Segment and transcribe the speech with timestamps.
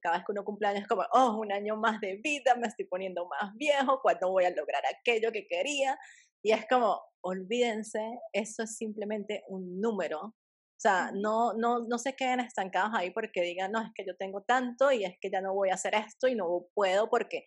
[0.00, 2.68] cada vez que uno cumple años es como, oh, un año más de vida, me
[2.68, 5.98] estoy poniendo más viejo, ¿cuándo voy a lograr aquello que quería?
[6.42, 10.20] Y es como, olvídense, eso es simplemente un número.
[10.20, 14.16] O sea, no, no, no se queden estancados ahí porque digan, no, es que yo
[14.16, 17.44] tengo tanto y es que ya no voy a hacer esto y no puedo porque,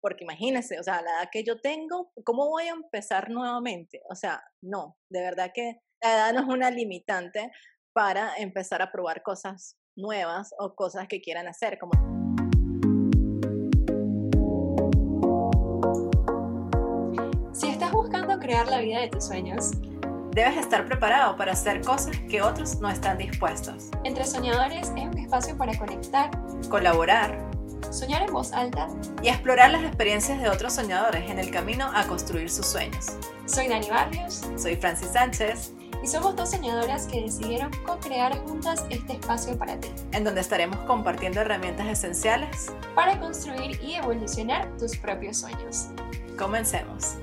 [0.00, 4.02] porque imagínense, o sea, la edad que yo tengo, ¿cómo voy a empezar nuevamente?
[4.08, 7.50] O sea, no, de verdad que la edad no es una limitante
[7.92, 11.78] para empezar a probar cosas nuevas o cosas que quieran hacer.
[11.78, 11.92] Como...
[17.52, 19.72] Si estás buscando crear la vida de tus sueños,
[20.32, 23.90] debes estar preparado para hacer cosas que otros no están dispuestos.
[24.04, 26.30] Entre Soñadores es un espacio para conectar,
[26.68, 27.50] colaborar,
[27.90, 28.88] soñar en voz alta
[29.22, 33.16] y explorar las experiencias de otros soñadores en el camino a construir sus sueños.
[33.46, 34.42] Soy Dani Barrios.
[34.56, 39.88] Soy Francis Sánchez y somos dos soñadoras que decidieron co-crear juntas este espacio para ti.
[40.12, 45.88] En donde estaremos compartiendo herramientas esenciales para construir y evolucionar tus propios sueños.
[46.38, 47.16] Comencemos.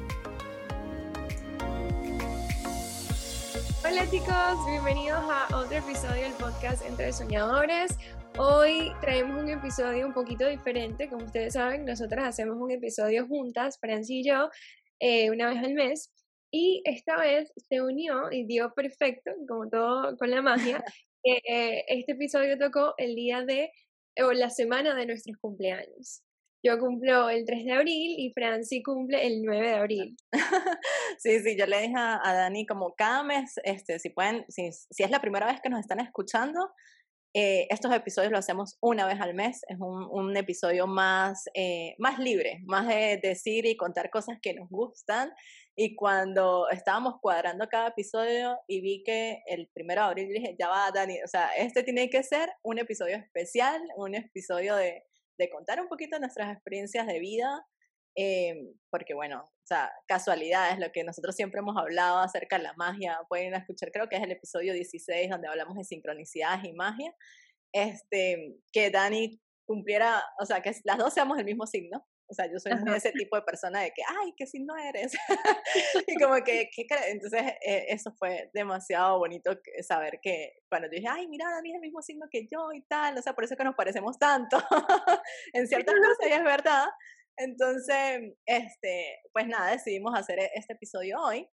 [3.85, 7.97] Hola chicos, bienvenidos a otro episodio del podcast Entre Soñadores.
[8.37, 11.09] Hoy traemos un episodio un poquito diferente.
[11.09, 14.49] Como ustedes saben, nosotras hacemos un episodio juntas, Franci y yo,
[14.99, 16.12] eh, una vez al mes.
[16.55, 20.83] Y esta vez se unió y dio perfecto, como todo con la magia,
[21.23, 23.71] que eh, este episodio tocó el día de,
[24.21, 26.21] o la semana de nuestros cumpleaños.
[26.63, 30.15] Yo cumplo el 3 de abril y Franci cumple el 9 de abril.
[31.19, 35.03] Sí, sí, yo le dije a, Dani como cada mes, este, si pueden, si, si
[35.03, 36.71] es la primera vez que nos están escuchando,
[37.35, 41.95] eh, estos episodios lo hacemos una vez al mes, es un, un episodio más, eh,
[41.97, 45.31] más libre, más de decir y contar cosas que nos gustan.
[45.75, 50.69] Y cuando estábamos cuadrando cada episodio y vi que el primero de abril dije, ya
[50.69, 55.03] va, Dani, o sea, este tiene que ser un episodio especial, un episodio de,
[55.51, 57.65] contar un poquito nuestras experiencias de vida,
[58.15, 58.55] eh,
[58.89, 63.19] porque bueno, o sea, casualidades, lo que nosotros siempre hemos hablado acerca de la magia,
[63.27, 67.13] pueden escuchar, creo que es el episodio 16 donde hablamos de sincronicidades y magia,
[67.73, 72.51] este, que Dani cumpliera, o sea, que las dos seamos el mismo signo, o sea,
[72.51, 75.13] yo soy ese tipo de persona de que, ay, ¿qué signo eres?
[76.07, 79.51] y como que, ¿qué Entonces, eh, eso fue demasiado bonito
[79.81, 82.81] saber que cuando yo dije, ay, mira, Dani es el mismo signo que yo y
[82.83, 84.57] tal, o sea, por eso que nos parecemos tanto
[85.53, 86.87] en ciertas cosas, y es verdad.
[87.37, 91.47] Entonces, este, pues nada, decidimos hacer e-, este episodio hoy.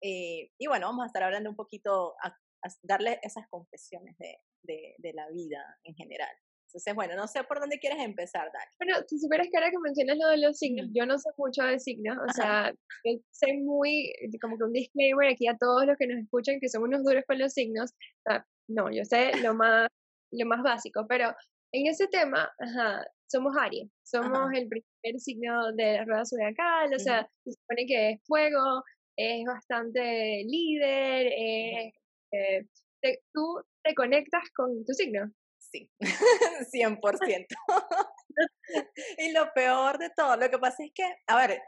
[0.00, 2.34] Y, y bueno, vamos a estar hablando un poquito, a,
[2.82, 6.34] darle esas confesiones de, de, de la vida en general.
[6.70, 8.70] Entonces, bueno, no sé por dónde quieres empezar, Dani.
[8.78, 11.64] Bueno, si supieras que ahora que mencionas lo de los signos, yo no sé mucho
[11.64, 12.72] de signos, o sea,
[13.32, 16.88] sé muy, como que un disclaimer aquí a todos los que nos escuchan que somos
[16.88, 19.88] unos duros con los signos, o sea, no, yo sé lo más,
[20.30, 21.34] lo más básico, pero
[21.72, 26.98] en ese tema, ajá, somos Aries, somos el primer signo de la rueda zodiacal, o
[27.00, 28.84] sea, se supone que es fuego,
[29.16, 31.92] es bastante líder, eh,
[33.32, 35.32] tú te conectas con tu signo
[35.70, 35.90] sí,
[36.72, 37.46] 100%.
[39.18, 41.60] y lo peor de todo, lo que pasa es que, a ver,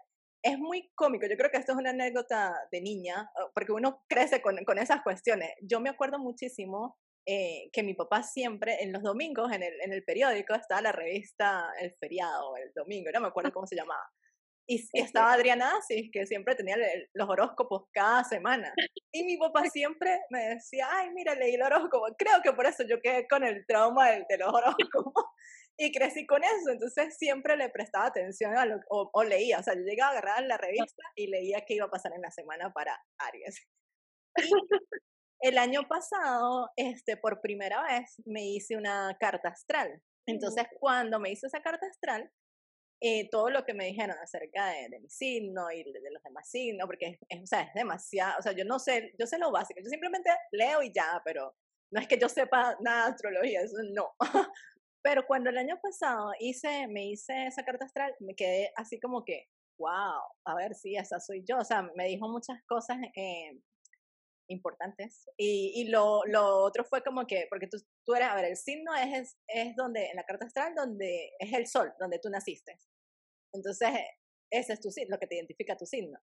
[0.42, 4.42] es muy cómico, yo creo que esto es una anécdota de niña, porque uno crece
[4.42, 5.50] con, con esas cuestiones.
[5.62, 9.92] Yo me acuerdo muchísimo eh, que mi papá siempre, en los domingos, en el, en
[9.92, 14.02] el periódico, estaba la revista El Feriado, el domingo, no me acuerdo cómo se llamaba.
[14.66, 16.76] Y estaba Adriana Asis, que siempre tenía
[17.14, 18.72] los horóscopos cada semana.
[19.12, 22.06] Y mi papá siempre me decía, ay, mira, leí el horóscopo.
[22.16, 25.24] Creo que por eso yo quedé con el trauma de, los horóscopos.
[25.78, 29.74] Y crecí con eso, entonces siempre le prestaba atención a lo, o, leía, o sea,
[29.74, 32.70] yo llegaba a agarrar la revista y leía qué iba a pasar en la semana
[32.74, 33.66] para Aries.
[34.36, 40.00] Y el año pasado, este, por primera vez, me hice una carta astral.
[40.26, 42.30] Entonces, cuando me hice esa carta astral,
[43.04, 46.86] eh, todo lo que me dijeron acerca de, mi signo y de, los demás signos,
[46.86, 49.80] porque es, o sea, es demasiado, o sea, yo no sé, yo sé lo básico,
[49.82, 51.52] yo simplemente leo y ya, pero
[51.90, 54.14] no es que yo sepa nada de astrología, eso no.
[55.02, 59.24] pero cuando el año pasado hice, me hice esa carta astral, me quedé así como
[59.24, 59.48] que,
[59.78, 63.58] wow, a ver si esa soy yo, o sea, me dijo muchas cosas eh,
[64.46, 65.28] importantes.
[65.36, 68.56] Y, y lo, lo, otro fue como que, porque tú, tú eres, a ver, el
[68.56, 72.78] signo es, es donde, en la carta astral, donde es el sol, donde tú naciste.
[73.52, 73.90] Entonces,
[74.50, 76.18] ese es tu signo, lo que te identifica tu signo.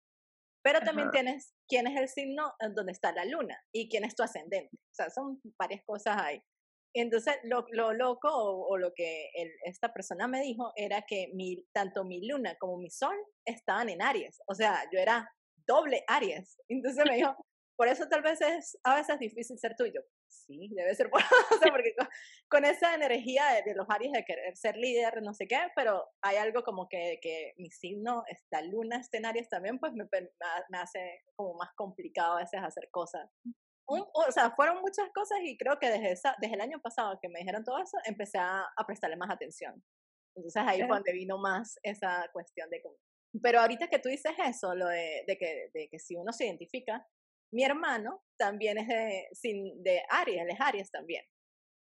[0.62, 4.22] Pero también tienes quién es el signo donde está la luna y quién es tu
[4.22, 4.76] ascendente.
[4.76, 6.42] O sea, son varias cosas ahí.
[6.94, 9.30] Entonces, lo, lo loco o, lo que
[9.64, 13.16] esta persona me dijo era que mi, tanto mi luna como mi sol
[13.46, 14.40] estaban en Aries.
[14.48, 15.30] O sea, yo era
[15.66, 16.58] doble Aries.
[16.68, 17.34] Entonces me dijo,
[17.76, 21.22] por eso tal vez es a veces difícil ser tuyo, sí, debe ser por
[21.70, 21.94] porque
[22.48, 26.36] con, esa energía de, los Aries de querer ser líder, no sé qué, pero hay
[26.36, 30.08] algo como que, que mi signo, esta luna, está en Aries también, pues me,
[30.68, 33.28] me hace como más complicado a veces hacer cosas.
[33.86, 37.28] o sea, fueron muchas cosas y creo que desde, esa, desde el año pasado que
[37.28, 39.82] me dijeron todo eso, empecé a, a prestarle más atención.
[40.34, 42.82] Entonces ahí fue donde vino más esa cuestión de...
[43.42, 46.46] Pero ahorita que tú dices eso, lo de, de, que, de que si uno se
[46.46, 47.06] identifica,
[47.52, 51.24] mi hermano también es de, sin, de Aries, él es Aries también.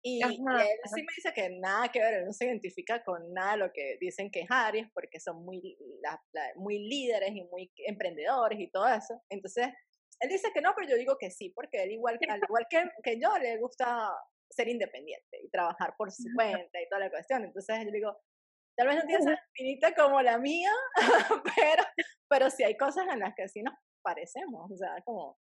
[0.02, 3.52] Y, él sí me dice que nada que ver, él no se identifica con nada
[3.52, 5.76] de lo que dicen que es Aries, porque son muy,
[6.54, 9.20] muy líderes y muy emprendedores y todo eso.
[9.28, 9.66] Entonces,
[10.20, 12.84] él dice que no, pero yo digo que sí, porque él igual, al igual que,
[13.02, 14.12] que yo, le gusta
[14.48, 17.44] ser independiente y trabajar por su cuenta y toda la cuestión.
[17.44, 18.16] Entonces, yo digo,
[18.76, 20.70] tal vez no tienes esa espinita como la mía,
[21.56, 21.82] pero,
[22.28, 25.36] pero sí hay cosas en las que sí nos parecemos, o sea, como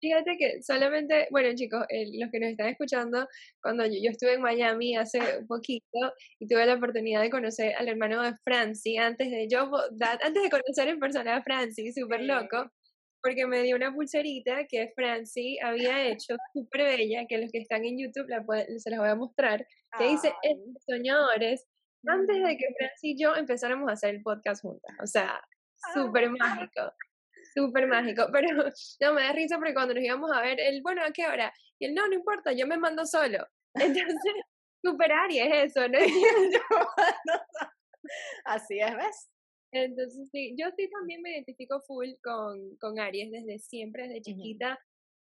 [0.00, 1.86] Fíjate que solamente, bueno chicos,
[2.18, 3.26] los que nos están escuchando,
[3.62, 7.88] cuando yo, estuve en Miami hace un poquito y tuve la oportunidad de conocer al
[7.88, 9.70] hermano de Francie antes de yo,
[10.22, 12.70] antes de conocer en persona a Francie, súper loco,
[13.22, 17.84] porque me dio una pulserita que Francie había hecho súper bella, que los que están
[17.84, 18.44] en YouTube la
[18.78, 19.66] se las voy a mostrar,
[19.98, 20.34] que dice
[20.86, 21.66] soñadores,
[22.06, 25.40] antes de que Francie y yo empezáramos a hacer el podcast juntas, o sea,
[25.94, 26.92] súper mágico
[27.54, 28.64] súper mágico, pero
[29.00, 31.52] no me da risa porque cuando nos íbamos a ver, él, bueno, ¿a qué hora?
[31.78, 33.46] Y él, no, no importa, yo me mando solo.
[33.74, 34.34] Entonces,
[34.82, 35.98] súper Aries eso, ¿no?
[38.44, 39.30] Así es, ¿ves?
[39.72, 44.78] Entonces, sí, yo sí también me identifico full con, con Aries desde siempre, desde chiquita.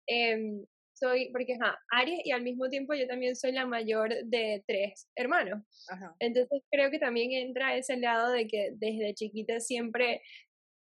[0.06, 0.64] eh,
[0.94, 5.08] soy, porque ajá, Aries y al mismo tiempo yo también soy la mayor de tres
[5.16, 5.62] hermanos.
[5.88, 6.14] Ajá.
[6.20, 10.22] Entonces creo que también entra ese lado de que desde chiquita siempre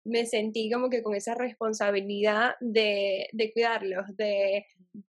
[0.08, 4.66] me sentí como que con esa responsabilidad de, de cuidarlos, de,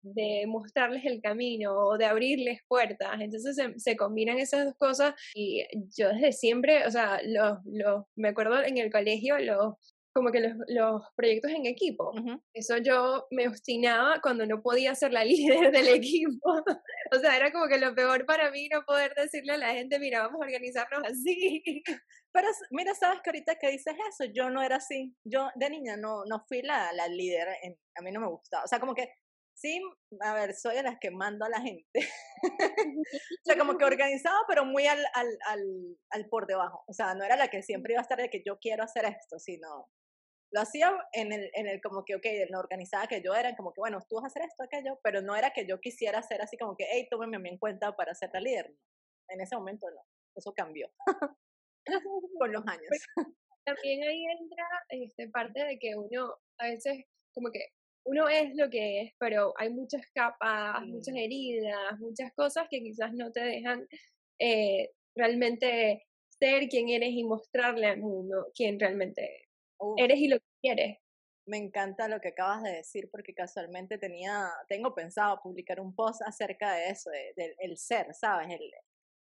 [0.02, 3.22] de, mostrarles el camino o de abrirles puertas.
[3.22, 5.64] Entonces se, se, combinan esas dos cosas y
[5.96, 9.76] yo desde siempre, o sea, los, los, me acuerdo en el colegio, los,
[10.14, 12.12] como que los, los proyectos en equipo.
[12.54, 16.64] Eso yo me obstinaba cuando no podía ser la líder del equipo.
[17.12, 20.00] o sea, era como que lo peor para mí no poder decirle a la gente,
[20.00, 21.64] mira, vamos a organizarnos así.
[22.32, 25.16] Pero mira, sabes que ahorita que dices eso, yo no era así.
[25.24, 28.64] Yo de niña no, no fui la, la líder, en, a mí no me gustaba.
[28.64, 29.10] O sea, como que
[29.60, 29.82] sí,
[30.22, 32.00] a ver, soy de las que mando a la gente.
[33.04, 36.84] o sea, como que organizaba, pero muy al, al, al, al, por debajo.
[36.88, 39.06] O sea, no era la que siempre iba a estar de que yo quiero hacer
[39.06, 39.90] esto, sino
[40.52, 43.56] lo hacía en el, en el como que, ok, en la organizada que yo era,
[43.56, 46.20] como que, bueno, tú vas a hacer esto, aquello, pero no era que yo quisiera
[46.20, 48.74] hacer así como que, hey, tómeme a mí en cuenta para ser la líder.
[49.30, 50.02] En ese momento no,
[50.36, 50.90] eso cambió
[52.40, 52.90] con los años.
[53.64, 57.68] también ahí entra este, parte de que uno a veces como que
[58.06, 63.14] uno es lo que es, pero hay muchas capas, muchas heridas, muchas cosas que quizás
[63.14, 63.88] no te dejan
[64.40, 69.49] eh, realmente ser quien eres y mostrarle al mundo quién realmente eres
[69.98, 70.98] y lo que quieres.
[71.46, 76.22] Me encanta lo que acabas de decir porque casualmente tenía, tengo pensado publicar un post
[76.22, 78.50] acerca de eso, del el ser, ¿sabes?
[78.52, 78.72] El,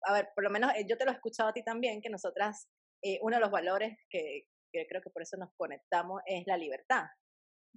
[0.03, 2.09] a ver, por lo menos eh, yo te lo he escuchado a ti también, que
[2.09, 2.67] nosotras,
[3.01, 6.57] eh, uno de los valores que, que, creo que por eso nos conectamos es la
[6.57, 7.05] libertad,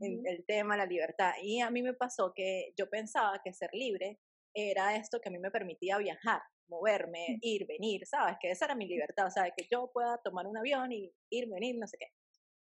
[0.01, 1.33] el, tema, la libertad.
[1.43, 4.19] Y a mí me pasó que yo pensaba que ser libre
[4.55, 8.37] era esto que a mí me permitía viajar, moverme, ir, venir, ¿sabes?
[8.41, 11.49] Que esa era mi libertad, o sea, que yo pueda tomar un avión y ir,
[11.49, 12.07] venir, no sé qué.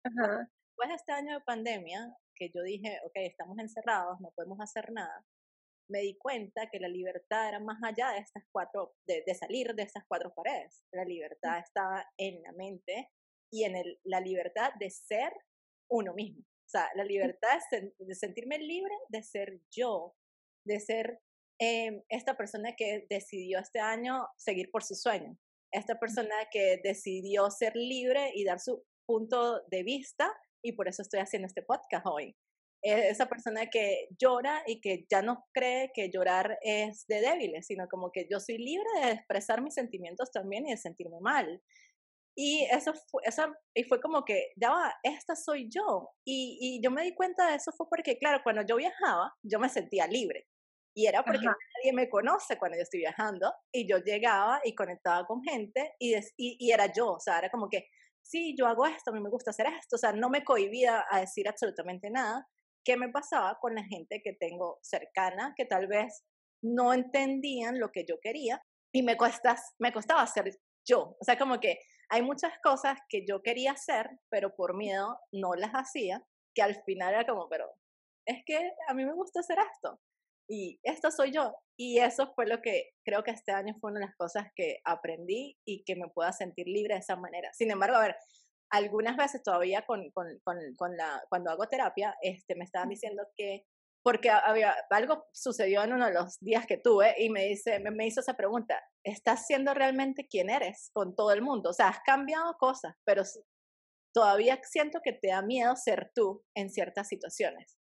[0.04, 5.24] De este año de pandemia, que yo dije, ok, estamos encerrados, no podemos hacer nada,
[5.88, 9.82] me di cuenta que la libertad era más allá de estas cuatro, de, salir de
[9.82, 10.84] estas cuatro paredes.
[10.92, 13.10] La libertad estaba en la mente
[13.50, 15.32] y en el, la libertad de ser
[15.90, 16.40] uno mismo.
[16.40, 20.14] O sea, la libertad de, sentirme libre de ser yo,
[20.66, 21.20] de ser
[21.58, 25.38] em, esta persona que decidió este año seguir por su sueño,
[25.72, 30.30] esta persona que decidió ser libre y dar su punto de vista
[30.62, 32.36] y por eso estoy haciendo este podcast hoy.
[32.82, 37.88] esa persona que llora y que ya no cree que llorar es de débiles, sino
[37.88, 41.60] como que yo soy libre de expresar mis sentimientos también y de sentirme mal.
[42.36, 43.22] Y eso fue,
[43.74, 46.10] y fue como que, ya va, esta soy yo.
[46.24, 49.58] Y, y, yo me di cuenta de eso fue porque, claro, cuando yo viajaba, yo
[49.58, 50.46] me sentía libre.
[50.94, 53.52] Y era porque nadie me conoce cuando yo estoy viajando.
[53.72, 57.14] Y yo llegaba y conectaba con gente y, y, y, era yo.
[57.14, 57.88] O sea, era como que,
[58.28, 61.04] sí, yo hago esto, a mí me gusta hacer esto, o sea, no me cohibía
[61.10, 62.46] a decir absolutamente nada.
[62.84, 66.24] ¿Qué me pasaba con la gente que tengo cercana, que tal vez
[66.62, 69.16] no entendían lo que yo quería y me,
[69.78, 71.16] me costaba ser yo?
[71.20, 71.78] O sea, como que
[72.10, 76.22] hay muchas cosas que yo quería hacer, pero por miedo no las hacía,
[76.54, 77.66] que al final era como, pero
[78.26, 80.00] es que a mí me gusta hacer esto.
[80.48, 81.54] Y esto soy yo.
[81.76, 84.78] Y eso fue lo que creo que este año fue una de las cosas que
[84.84, 87.52] aprendí y que me pueda sentir libre de esa manera.
[87.52, 88.16] Sin embargo, a ver,
[88.70, 93.24] algunas veces todavía con, con, con, con la, cuando hago terapia, este, me estaban diciendo
[93.36, 93.64] que
[94.02, 97.90] porque había algo sucedió en uno de los días que tuve y me dice me,
[97.90, 101.88] me, hizo esa pregunta estás siendo realmente quién eres con todo el mundo o sea
[101.88, 103.22] has cambiado cosas pero
[104.14, 107.76] todavía siento que te da miedo ser tú en ciertas situaciones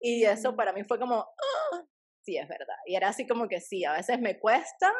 [0.00, 1.84] y eso para mí fue como ¡Ah!
[2.24, 4.92] Sí es verdad y era así como que sí a veces me cuesta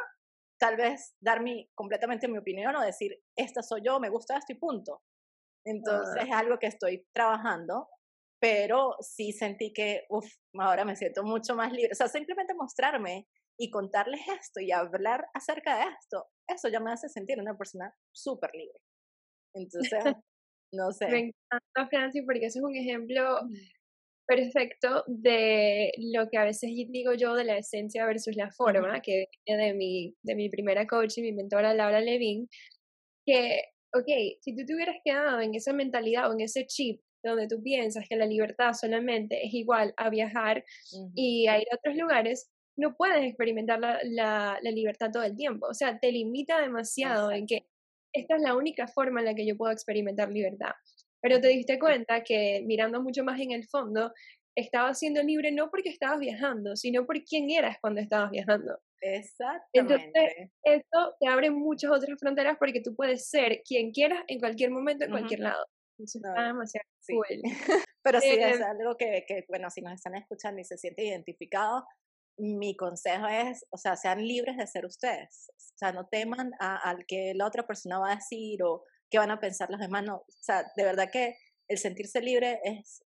[0.58, 4.52] tal vez dar mi completamente mi opinión o decir esta soy yo me gusta esto
[4.52, 5.02] y punto
[5.66, 7.88] entonces es algo que estoy trabajando
[8.44, 11.92] pero sí sentí que, uff, ahora me siento mucho más libre.
[11.92, 13.26] O sea, simplemente mostrarme
[13.58, 17.94] y contarles esto y hablar acerca de esto, eso ya me hace sentir una persona
[18.12, 18.78] súper libre.
[19.54, 20.14] Entonces,
[20.72, 21.08] no sé.
[21.08, 23.40] Me encanta, Francis, porque ese es un ejemplo
[24.26, 29.26] perfecto de lo que a veces digo yo de la esencia versus la forma, que
[29.46, 32.48] viene de mi, de mi primera coach y mi mentora Laura Levin,
[33.26, 33.62] que,
[33.92, 37.62] ok, si tú te hubieras quedado en esa mentalidad o en ese chip donde tú
[37.62, 40.64] piensas que la libertad solamente es igual a viajar
[41.14, 45.66] y a ir a otros lugares, no puedes experimentar la, la, libertad todo el tiempo.
[45.66, 47.66] O sea, te limita demasiado en que
[48.12, 50.72] esta es la única forma en la que yo puedo experimentar libertad.
[51.24, 54.12] Pero te diste cuenta que mirando mucho más en el fondo,
[54.54, 58.78] estabas siendo libre no porque estabas viajando, sino por quién eras cuando estabas viajando.
[59.00, 60.10] Exactamente.
[60.12, 64.70] Entonces, eso te abre muchas otras fronteras porque tú puedes ser quien quieras en cualquier
[64.70, 65.64] momento, en cualquier lado.
[65.98, 66.84] Eso está demasiado
[68.02, 71.06] Pero sí, es em algo que, que, bueno, si nos están escuchando y se sienten
[71.06, 71.84] identificados,
[72.36, 75.50] mi consejo es, o sea, sean libres de ser ustedes.
[75.56, 79.30] O sea, no teman al que la otra persona va a decir o qué van
[79.30, 80.02] a pensar los demás.
[80.02, 81.36] No, o sea, de verdad que
[81.68, 83.04] el sentirse libre es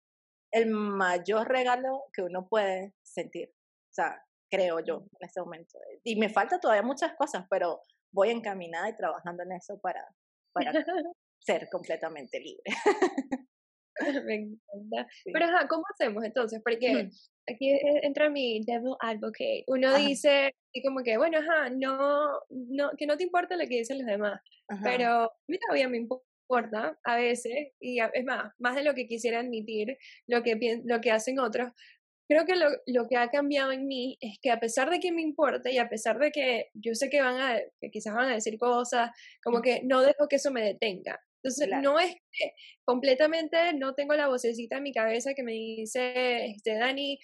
[0.51, 3.47] el mayor regalo que uno puede sentir.
[3.47, 5.79] O sea, creo yo en este momento.
[6.03, 7.79] Y me falta todavía muchas cosas, pero
[8.11, 10.05] voy encaminada y trabajando en eso para,
[10.51, 10.73] para
[11.39, 12.63] ser completamente libre.
[14.25, 15.07] Me encanta.
[15.25, 16.61] Pero ajá, ¿cómo hacemos entonces?
[16.63, 17.09] Porque
[17.47, 19.63] aquí e, entra mi devil advocate.
[19.67, 23.79] Uno dice, y como que, bueno, ajá, no, no, que no te importa lo que
[23.79, 24.39] dicen los demás.
[24.83, 29.07] Pero a mí todavía me importa a veces, y es más, más de lo que
[29.07, 29.97] quisiera admitir,
[30.27, 31.71] lo que, lo que hacen otros.
[32.27, 35.11] Creo que lo, lo que ha cambiado en mí es que a pesar de que
[35.11, 38.29] me importa y a pesar de que yo sé que van a, que quizás van
[38.29, 39.11] a decir cosas,
[39.43, 41.19] como que no dejo que eso me detenga.
[41.43, 42.53] Entonces, no es que
[42.85, 47.19] completamente no tengo la vocecita en mi cabeza que me dice, este, Dani,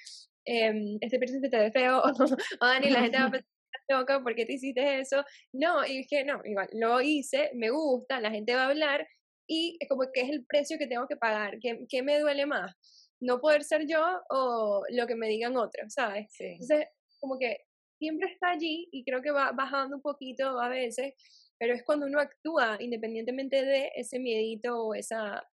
[0.45, 2.01] eh, este presidente te ve feo,
[2.61, 3.49] o Dani, la gente va a pensar
[3.87, 5.23] loca, ¿por qué te hiciste eso?
[5.53, 9.07] No, y dije, no, igual, lo hice, me gusta, la gente va a hablar,
[9.47, 12.45] y es como que es el precio que tengo que pagar, ¿qué, qué me duele
[12.45, 12.73] más?
[13.21, 16.27] ¿No poder ser yo o lo que me digan otros, sabes?
[16.39, 16.87] Entonces,
[17.19, 17.57] como que
[17.97, 21.13] siempre está allí y creo que va bajando un poquito a veces,
[21.59, 25.45] pero es cuando uno actúa independientemente de ese miedito o esa,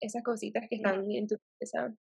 [0.00, 1.94] esas cositas que están en tu cabeza.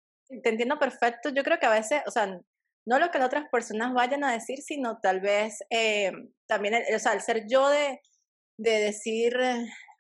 [0.44, 1.30] Te entiendo perfecto.
[1.30, 2.40] Yo creo que a veces, o sea,
[2.86, 6.12] no lo que las otras personas vayan a decir, sino tal vez eh,
[6.46, 8.02] también, el, o sea, el ser yo de,
[8.58, 9.38] de decir,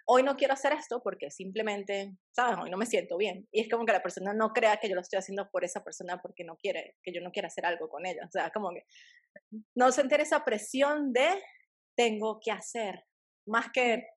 [0.05, 2.57] hoy no quiero hacer esto porque simplemente, ¿sabes?
[2.61, 3.47] Hoy no me siento bien.
[3.51, 5.83] Y es como que la persona no crea que yo lo estoy haciendo por esa
[5.83, 8.25] persona porque no quiere, que yo no quiera hacer algo con ella.
[8.25, 8.83] O sea, como que
[9.75, 11.41] no sentir esa presión de
[11.95, 13.03] tengo que hacer
[13.47, 14.07] más que,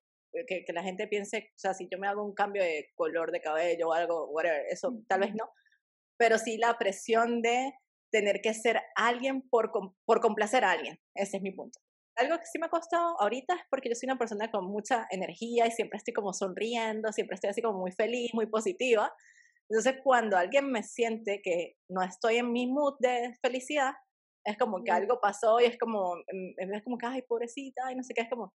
[0.47, 3.41] que, la gente piense, o sea, si yo me hago un cambio de color de
[3.41, 5.49] cabello o algo, whatever, eso tal vez no,
[6.17, 7.73] pero sí la presión de
[8.11, 9.71] tener que ser alguien por,
[10.05, 11.79] por complacer a alguien, ese es mi punto.
[12.17, 15.07] Algo que sí me ha costado ahorita es porque yo soy una persona con mucha
[15.11, 19.13] energía y siempre estoy como sonriendo, siempre estoy así como muy feliz, muy positiva.
[19.69, 23.93] Entonces, cuando alguien me siente que no estoy en mi mood de felicidad,
[24.43, 27.95] es como que algo pasó y es como, mm, es como que, ay, pobrecita, y
[27.95, 28.53] no sé qué, es como,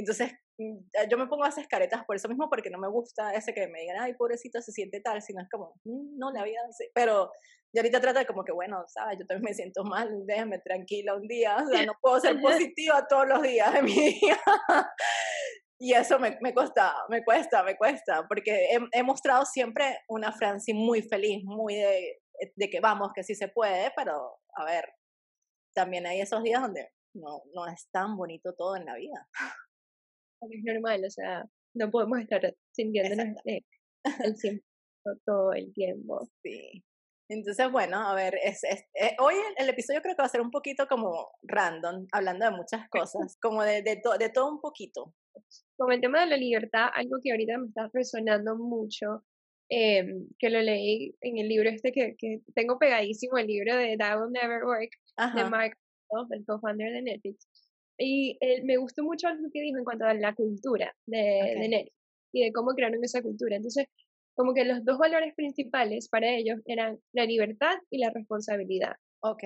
[0.00, 0.78] entonces, mm,
[1.10, 3.66] yo me pongo a hacer caretas por eso mismo, porque no me gusta ese que
[3.68, 6.86] me digan, ay, pobrecito, se siente tal, sino es como, mm, no, la vida, sí.
[6.94, 7.30] pero
[7.72, 11.14] yo ahorita trato de como que, bueno, sabes, yo también me siento mal, déjame tranquila
[11.14, 14.38] un día, o sea, no puedo ser positiva todos los días de mi vida.
[15.80, 20.32] y eso me, me cuesta, me cuesta, me cuesta, porque he, he mostrado siempre una
[20.32, 22.20] Franci muy feliz, muy de,
[22.54, 24.92] de que vamos, que sí se puede, pero a ver,
[25.74, 29.26] también hay esos días donde no, no es tan bonito todo en la vida
[30.40, 33.64] es normal, o sea, no podemos estar sintiéndonos el
[35.24, 36.28] todo el tiempo.
[36.42, 36.82] Sí.
[37.28, 40.50] Entonces, bueno, a ver, es, eh, hoy el, episodio creo que va a ser un
[40.50, 45.12] poquito como random, hablando de muchas cosas, como de, de, de todo un poquito.
[45.76, 49.24] Como el tema de la libertad, algo que ahorita me está resonando mucho,
[49.68, 53.96] em, que lo leí en el libro este que, que tengo pegadísimo, el libro de
[53.96, 54.90] That Will Never Work,
[55.34, 55.76] de Mark,
[56.30, 57.48] el co-founder de Netflix.
[57.98, 61.18] Y él, me gustó mucho lo que dijo en cuanto a la cultura de,
[61.58, 61.96] de Netflix
[62.32, 63.56] y de cómo crearon esa cultura.
[63.56, 63.86] Entonces,
[64.34, 68.94] como que los dos valores principales para ellos eran la libertad y la responsabilidad.
[69.20, 69.42] Ok.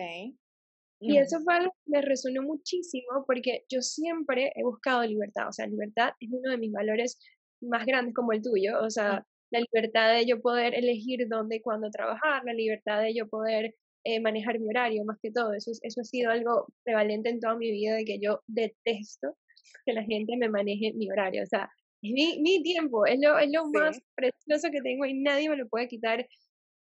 [1.03, 5.53] Y eso fue algo que me resonó muchísimo porque yo siempre he buscado libertad, o
[5.53, 7.19] sea, libertad es uno de mis valores
[7.63, 11.61] más grandes como el tuyo, o sea, la libertad de yo poder elegir dónde y
[11.63, 15.73] cuándo trabajar, la libertad de yo poder eh, manejar mi horario, más que todo, eso,
[15.83, 19.37] eso ha sido algo prevalente en toda mi vida, de que yo detesto
[19.85, 21.71] que la gente me maneje mi horario, o sea,
[22.03, 25.57] es mi, mi tiempo, es lo, es lo más precioso que tengo y nadie me
[25.57, 26.27] lo puede quitar.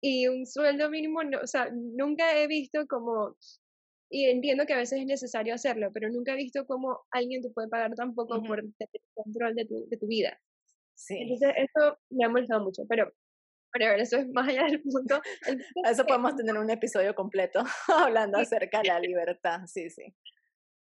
[0.01, 3.36] Y un sueldo mínimo, no, o sea, nunca he visto como
[4.10, 7.50] y entiendo que a veces es necesario hacerlo, pero nunca he visto cómo alguien te
[7.50, 10.39] puede pagar tampoco por tener control de tu, de tu vida.
[10.95, 11.17] Sí.
[11.17, 13.12] Entonces, eso me ha molestado mucho, pero
[13.77, 15.22] bueno, eso es más allá del punto.
[15.84, 20.13] eso podemos tener un episodio completo hablando acerca de la libertad, sí, sí.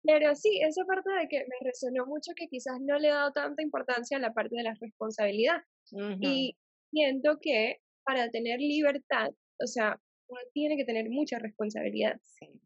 [0.04, 3.34] Pero sí, esa parte de que me resonó mucho que quizás no le he dado
[3.34, 5.62] tanta importancia a la parte de la responsabilidad.
[6.22, 6.56] Y
[6.92, 9.30] siento que para tener libertad,
[9.62, 12.16] o sea, uno tiene que tener mucha responsabilidad,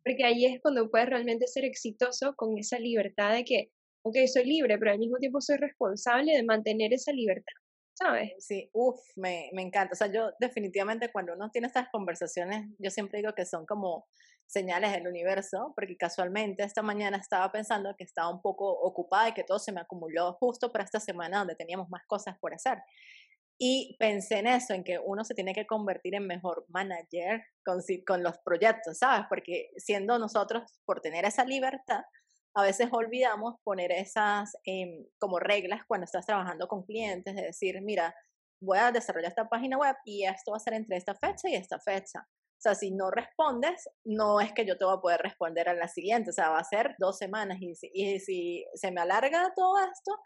[0.03, 3.70] porque ahí es cuando puedes realmente ser exitoso con esa libertad de que,
[4.03, 7.53] ok, soy libre, pero al mismo tiempo soy responsable de mantener esa libertad,
[7.93, 8.31] ¿sabes?
[8.39, 9.93] Sí, uff, me, me encanta.
[9.93, 14.05] O sea, yo definitivamente cuando uno tiene estas conversaciones, yo siempre digo que son como
[14.45, 19.33] señales del universo, porque casualmente esta mañana estaba pensando que estaba un poco ocupada y
[19.33, 22.77] que todo se me acumuló justo para esta semana donde teníamos más cosas por hacer.
[23.57, 27.79] Y pensé en eso, en que uno se tiene que convertir en mejor manager con,
[28.05, 29.25] con los proyectos, ¿sabes?
[29.29, 32.01] Porque siendo nosotros, por tener esa libertad,
[32.55, 37.81] a veces olvidamos poner esas em, como reglas cuando estás trabajando con clientes, de decir,
[37.81, 38.15] mira,
[38.62, 41.55] voy a desarrollar esta página web y esto va a ser entre esta fecha y
[41.55, 42.19] esta fecha.
[42.22, 45.74] O sea, si no respondes, no es que yo te voy a poder responder a
[45.74, 49.51] la siguiente, o sea, va a ser dos semanas y y si se me alarga
[49.55, 50.17] todo esto,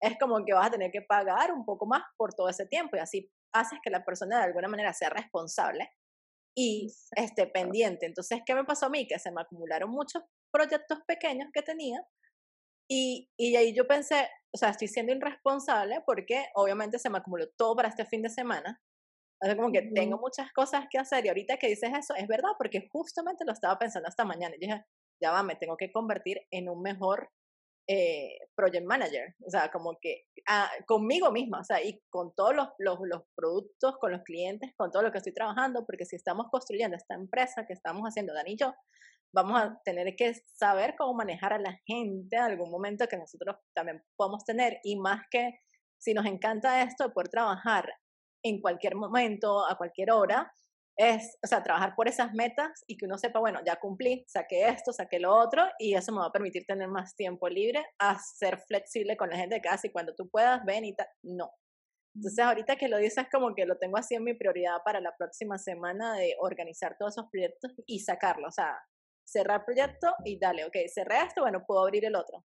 [0.00, 2.96] es como que vas a tener que pagar un poco más por todo ese tiempo
[2.96, 5.88] y así haces que la persona de alguna manera sea responsable
[6.56, 8.06] y esté pendiente.
[8.06, 9.06] Entonces, ¿qué me pasó a mí?
[9.06, 10.22] Que se me acumularon muchos
[10.54, 11.98] proyectos pequeños que tenía
[12.88, 17.48] y, y ahí yo pensé, o sea, estoy siendo irresponsable porque obviamente se me acumuló
[17.56, 18.80] todo para este fin de semana.
[19.40, 22.50] Entonces, como que tengo muchas cosas que hacer y ahorita que dices eso, es verdad,
[22.56, 24.54] porque justamente lo estaba pensando esta mañana.
[24.54, 24.84] Y dije,
[25.20, 27.30] ya va, me tengo que convertir en un mejor
[27.86, 32.54] eh, project manager, o sea, como que ah, conmigo misma, o sea, y con todos
[32.54, 36.16] los, los, los, productos, con los clientes, con todo lo que estoy trabajando, porque si
[36.16, 38.72] estamos construyendo esta empresa que estamos haciendo, Dani y yo,
[39.34, 43.56] vamos a tener que saber cómo manejar a la gente en algún momento que nosotros
[43.74, 45.58] también podemos tener, y más que
[45.98, 47.92] si nos encanta esto, poder trabajar
[48.44, 50.52] en cualquier momento, a cualquier hora,
[50.96, 54.68] es, o sea, trabajar por esas metas y que uno sepa, bueno, ya cumplí, saqué
[54.68, 58.16] esto, saqué lo otro y eso me va a permitir tener más tiempo libre, a
[58.18, 61.50] ser flexible con la gente casi cuando tú puedas, ven y tal, no.
[62.14, 65.16] Entonces ahorita que lo dices como que lo tengo así en mi prioridad para la
[65.16, 68.78] próxima semana de organizar todos esos proyectos y sacarlo, o sea,
[69.24, 72.44] cerrar proyecto y dale, ok, cerré esto, bueno, puedo abrir el otro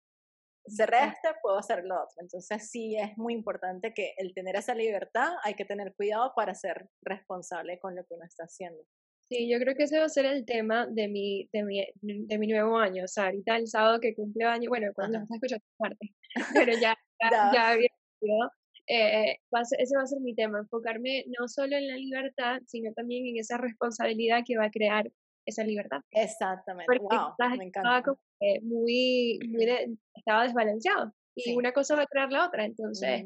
[0.69, 2.15] cerré este, puedo hacer lo otro.
[2.19, 6.53] Entonces sí es muy importante que el tener esa libertad hay que tener cuidado para
[6.55, 8.79] ser responsable con lo que uno está haciendo.
[9.29, 12.37] Sí, yo creo que ese va a ser el tema de mi, de mi, de
[12.37, 13.03] mi nuevo año.
[13.03, 16.13] O sea, ahorita el sábado que cumple año, bueno, cuando estás escuchando parte,
[16.55, 17.89] pero ya, ya, ya había
[18.89, 23.27] eh, ese va a ser mi tema, enfocarme no solo en la libertad, sino también
[23.27, 25.11] en esa responsabilidad que va a crear
[25.47, 26.01] esa libertad.
[26.11, 28.03] Exactamente, wow, me encanta.
[28.61, 33.25] muy, muy estaba desbalanceado y una cosa va a crear la otra, entonces,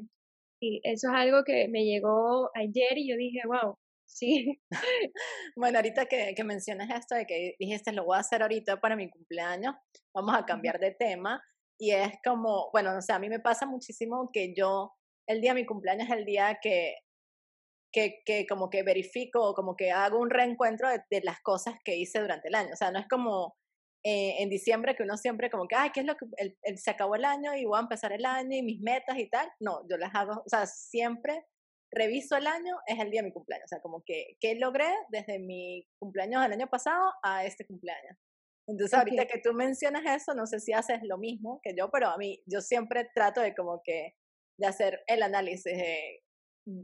[0.61, 4.61] y eso es algo que me llegó ayer y yo dije, wow, sí.
[5.55, 8.95] bueno, ahorita que, que mencionas esto de que dijiste, lo voy a hacer ahorita para
[8.95, 9.75] mi cumpleaños,
[10.13, 11.41] vamos a cambiar de tema
[11.79, 14.93] y es como, bueno, o sea, a mí me pasa muchísimo que yo,
[15.27, 16.95] el día de mi cumpleaños es el día que
[17.91, 22.19] que, que como que verifico, como que hago un reencuentro de, las cosas que hice
[22.19, 22.69] durante el año.
[22.73, 23.55] O sea, no es como
[24.03, 26.91] eh, en diciembre que uno siempre como que, ay, ¿qué es lo que el, se
[26.91, 29.49] acabó el año y voy a empezar el año y mis metas y tal?
[29.59, 31.45] No, yo las hago, o sea, siempre
[31.91, 33.65] reviso el año, es el día de mi cumpleaños.
[33.65, 38.17] O sea, como que, ¿qué logré desde mi cumpleaños del año pasado a este cumpleaños?
[38.67, 42.07] Entonces, ahorita que tú mencionas eso, no sé si haces lo mismo que yo, pero
[42.07, 44.15] a mí, yo siempre trato de como que,
[44.57, 46.23] de hacer el análisis de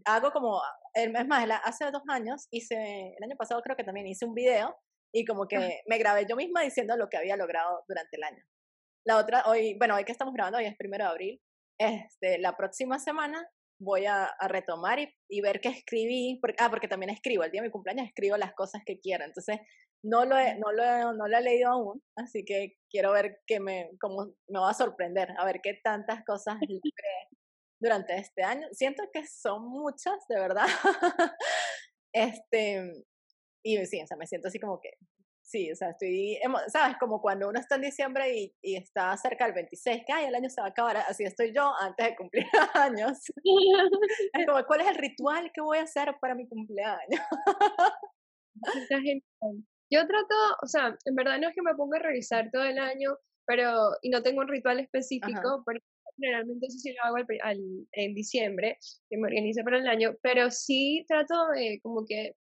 [0.05, 0.61] hago como,
[0.93, 4.75] es más, hace dos años hice, el año pasado creo que también hice un video
[5.13, 8.43] y como que me grabé yo misma diciendo lo que había logrado durante el año.
[9.05, 11.41] La otra, hoy, bueno, hoy que estamos grabando, hoy es primero de abril,
[11.79, 13.47] este, la próxima semana
[13.79, 17.61] voy a, retomar y, y, ver qué escribí, porque, ah, porque también escribo, el día
[17.61, 19.59] de mi cumpleaños escribo las cosas que quiero, entonces
[20.03, 23.39] No lo, he, no, lo he, no lo he leído aún, así que quiero ver
[23.45, 26.57] qué me, cómo me va a sorprender, a ver qué tantas cosas
[27.79, 28.67] durante este año.
[28.71, 30.65] Siento que son muchas, de verdad.
[32.13, 33.05] este,
[33.63, 34.91] y sí, o sea, me siento así como que
[35.47, 36.37] Sí, o sea, estoy,
[36.67, 36.97] ¿sabes?
[36.99, 40.35] Como cuando uno está en diciembre y, y, está cerca del 26, que ay, el
[40.35, 43.17] año se va a acabar, así estoy yo antes de cumplir años.
[44.33, 47.21] es como, ¿cuál es el ritual que voy a hacer para mi cumpleaños?
[49.89, 52.77] yo trato, o sea, en verdad no es que me ponga a revisar todo el
[52.77, 55.81] año, pero, y no tengo un ritual específico, porque
[56.17, 58.77] generalmente eso sí lo hago al, en diciembre,
[59.09, 62.33] que me organizo para el año, pero sí trato de como que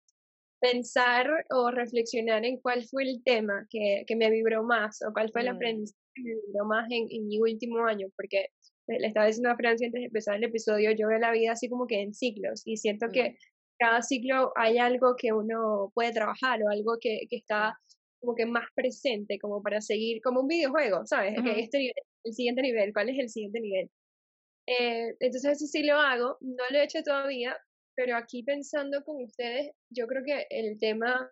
[0.60, 5.32] pensar o reflexionar en cuál fue el tema que, que me vibró más o cuál
[5.32, 5.56] fue el mm.
[5.56, 8.48] aprendizaje que me vibró más en, en, mi último año, porque
[8.88, 11.70] le estaba diciendo a Francia antes de empezar el episodio, yo veo la vida así
[11.70, 13.36] como que en ciclos y siento que mm.
[13.80, 17.78] cada ciclo hay algo que uno puede trabajar o algo que, que está
[18.20, 21.36] como que más presente, como para seguir, como un videojuego, ¿sabes?
[21.58, 21.92] este
[22.26, 23.90] el siguiente nivel, ¿cuál es el siguiente nivel?
[24.68, 27.58] Eh, entonces eso sí lo hago, no lo he hecho todavía,
[27.96, 31.32] pero aquí pensando con ustedes, yo creo que el tema,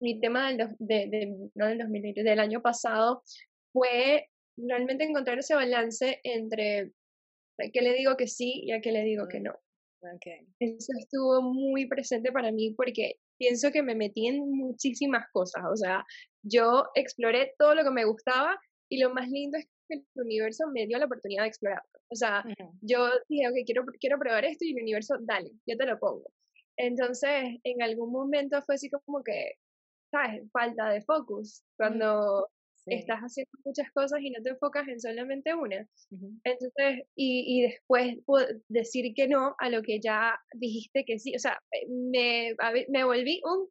[0.00, 3.22] mi tema del, de, de, no del 2020, del año pasado
[3.72, 6.92] fue realmente encontrar ese balance entre
[7.58, 9.54] a qué le digo que sí y a qué le digo que mm, no.
[10.16, 10.46] Okay.
[10.60, 15.62] Eso estuvo muy presente para mí porque pienso que me metí en muchísimas cosas.
[15.70, 16.04] O sea,
[16.42, 18.58] yo exploré todo lo que me gustaba
[18.90, 21.90] y lo más lindo es el universo me dio la oportunidad de explorarlo.
[22.10, 22.44] O sea,
[22.80, 26.24] yo dije, ok, quiero, quiero probar esto y el universo, dale, yo te lo pongo.
[26.76, 29.52] Entonces, en algún momento fue así como que,
[30.10, 30.42] ¿sabes?
[30.52, 31.62] Falta de focus.
[31.76, 32.48] Cuando
[32.86, 35.86] estás haciendo muchas cosas y no te enfocas en solamente una.
[36.44, 38.18] Entonces, y, y después
[38.68, 41.34] decir que no a lo que ya dijiste que sí.
[41.34, 42.54] O sea, me,
[42.88, 43.68] me volví un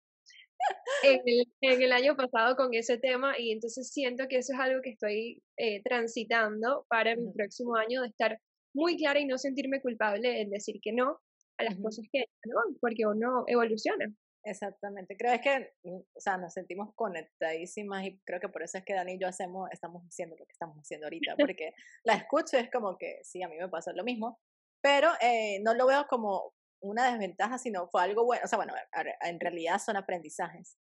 [1.04, 4.60] en el, en el, año pasado con ese tema y entonces siento que eso es
[4.60, 8.40] algo que estoy eh, transitando para mi próximo año de estar
[8.74, 11.20] muy clara y no sentirme culpable en decir que no
[11.58, 14.12] a las cosas que no, porque uno evoluciona.
[14.46, 18.84] Exactamente, creo que, mm, o sea, nos sentimos conectadísimas y creo que por eso es
[18.84, 21.74] que Dani y yo hacemos, estamos haciendo lo que estamos haciendo ahorita, porque
[22.04, 24.40] la escucho es como que sí, a mí me pasa lo mismo,
[24.82, 28.44] pero eh, no lo veo como una desventaja, sino fue algo bueno.
[28.46, 28.74] O sea, bueno,
[29.22, 30.78] en realidad son aprendizajes.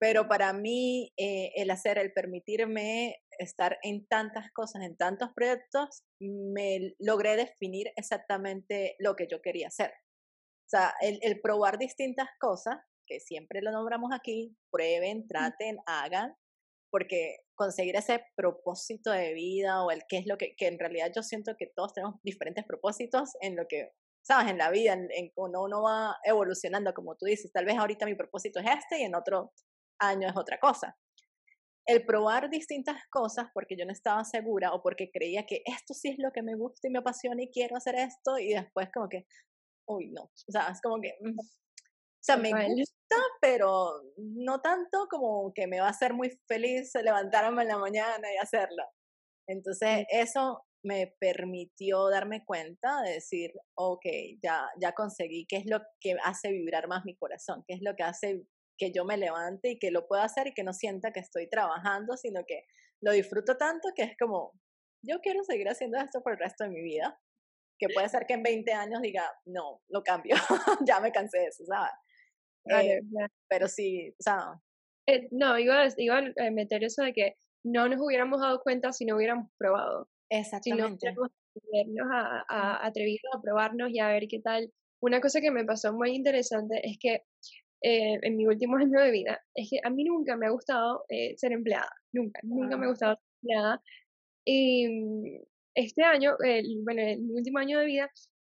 [0.00, 6.04] Pero para mí, eh, el hacer, el permitirme estar en tantas cosas, en tantos proyectos,
[6.20, 9.90] me logré definir exactamente lo que yo quería hacer.
[9.90, 16.36] O sea, el, el probar distintas cosas, que siempre lo nombramos aquí, prueben, traten, hagan,
[16.90, 21.10] porque conseguir ese propósito de vida o el qué es lo que, que en realidad
[21.14, 23.90] yo siento que todos tenemos diferentes propósitos en lo que
[24.28, 24.50] ¿sabes?
[24.50, 28.04] En la vida, en, en uno, uno va evolucionando, como tú dices, tal vez ahorita
[28.04, 29.54] mi propósito es este y en otro
[29.98, 30.98] año es otra cosa.
[31.86, 36.10] El probar distintas cosas porque yo no estaba segura o porque creía que esto sí
[36.10, 39.08] es lo que me gusta y me apasiona y quiero hacer esto y después como
[39.08, 39.24] que,
[39.86, 45.06] uy, no, o sea, es como que, mm, o sea, me gusta, pero no tanto
[45.08, 48.84] como que me va a hacer muy feliz levantarme en la mañana y hacerlo.
[49.46, 54.06] Entonces, eso me permitió darme cuenta de decir, ok,
[54.42, 57.94] ya, ya conseguí qué es lo que hace vibrar más mi corazón, qué es lo
[57.96, 58.44] que hace
[58.78, 61.48] que yo me levante y que lo pueda hacer y que no sienta que estoy
[61.48, 62.64] trabajando, sino que
[63.02, 64.52] lo disfruto tanto que es como,
[65.04, 67.18] yo quiero seguir haciendo esto por el resto de mi vida,
[67.78, 70.36] que puede ser que en 20 años diga, no, lo cambio,
[70.88, 71.92] ya me cansé de eso, ¿sabes?
[72.70, 73.00] Eh,
[73.48, 74.60] pero sí, o sea...
[75.08, 79.06] Eh, no, iba, iba a meter eso de que no nos hubiéramos dado cuenta si
[79.06, 80.08] no hubiéramos probado.
[80.30, 81.14] Exactamente.
[81.54, 84.72] Si no a, a, atrevernos a probarnos y a ver qué tal.
[85.00, 87.22] Una cosa que me pasó muy interesante es que
[87.82, 91.04] eh, en mi último año de vida, es que a mí nunca me ha gustado
[91.08, 93.82] eh, ser empleada, nunca, nunca me ha gustado ser empleada.
[94.44, 95.42] Y mm,
[95.74, 96.36] este año,
[96.84, 98.10] bueno, en mi último año de vida,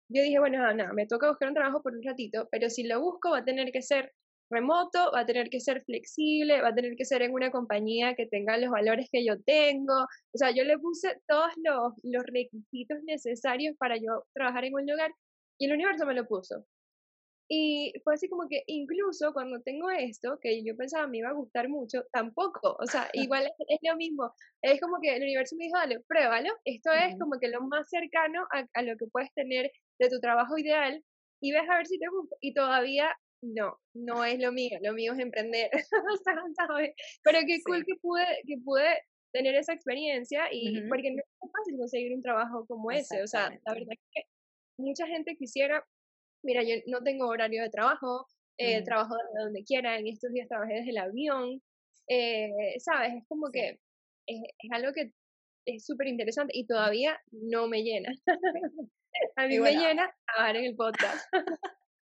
[0.10, 2.99] yo dije, bueno, nada, me toca buscar un trabajo por un ratito, pero si lo
[3.01, 4.13] busco va a tener que ser
[4.49, 8.15] remoto, va a tener que ser flexible, va a tener que ser en una compañía
[8.15, 9.93] que tenga los valores que yo tengo.
[10.33, 14.85] O sea, yo le puse todos los, los requisitos necesarios para yo trabajar en un
[14.88, 15.13] lugar
[15.57, 16.65] y el universo me lo puso.
[17.51, 21.33] Y fue así como que incluso cuando tengo esto, que yo pensaba me iba a
[21.33, 22.77] gustar mucho, tampoco.
[22.79, 24.31] O sea, igual es, lo mismo.
[24.62, 26.49] Es como que el universo me dijo, dale, pruébalo.
[26.63, 30.19] Esto es como que lo más cercano a, a, lo que puedes tener de tu
[30.19, 31.03] trabajo ideal
[31.41, 32.35] y ves a ver si te gusta.
[32.39, 35.69] Y todavía no, no es lo mío, lo mío es emprender,
[37.23, 41.78] Pero qué cool que pude, que pude tener esa experiencia y porque no es fácil
[41.78, 44.23] conseguir un trabajo como ese, o sea, la verdad es que
[44.78, 45.86] mucha gente quisiera,
[46.43, 48.25] mira, yo no tengo horario de trabajo,
[48.58, 51.62] eh, trabajo desde donde quiera, en estos días trabajé desde el avión,
[52.08, 52.49] eh,
[52.80, 53.13] ¿sabes?
[53.13, 53.80] Es como que
[54.25, 55.13] es, es, algo que
[55.65, 58.12] es súper interesante y todavía no me llena.
[59.36, 61.28] a mí me llena trabajar en el podcast.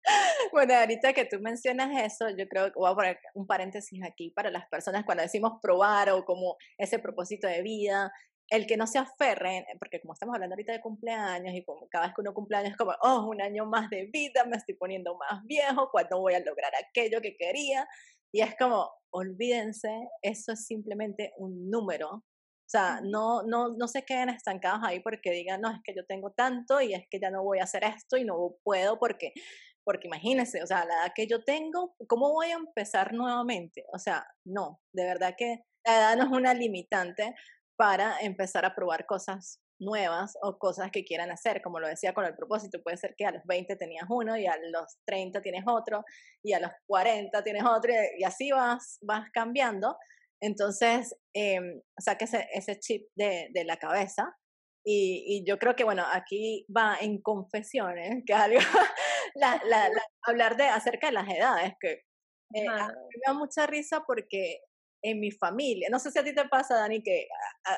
[0.53, 4.31] Bueno, ahorita que tú mencionas eso, yo creo que voy a poner un paréntesis aquí
[4.31, 8.13] para las personas cuando decimos probar o como ese propósito de vida,
[8.49, 12.07] el que no se aferren, porque como estamos hablando ahorita de cumpleaños y como cada
[12.07, 15.17] vez que uno cumpleaños es como, oh, un año más de vida, me estoy poniendo
[15.17, 17.87] más viejo, ¿cuándo voy a lograr aquello que quería?
[18.33, 22.09] Y es como, olvídense, eso es simplemente un número.
[22.67, 26.05] O sea, no, no, no se queden estancados ahí porque digan, no, es que yo
[26.05, 29.33] tengo tanto y es que ya no voy a hacer esto y no puedo porque,
[29.87, 33.85] porque imagínense, o sea, la edad que yo tengo, ¿cómo voy a empezar nuevamente?
[33.93, 37.37] O sea, no, de verdad que la edad no es una limitante
[37.77, 42.25] para empezar a probar cosas nuevas o cosas que quieran hacer, como lo decía con
[42.25, 45.63] el propósito, puede ser que a los 20 tenías uno y a los 30 tienes
[45.69, 46.05] otro
[46.43, 49.97] y a los 40 tienes otro y así vas, vas cambiando.
[50.41, 51.61] Entonces, eh,
[51.97, 54.35] saque ese, ese chip de la cabeza
[54.89, 58.61] y, y, yo creo que, bueno, aquí va en confesiones, que algo,
[59.35, 59.91] la, la,
[60.23, 62.05] hablar de acerca de las edades, que
[62.55, 64.61] eh, me da mucha risa porque
[65.03, 65.89] en mi familia.
[65.91, 67.27] No sé si a ti te pasa, Dani, que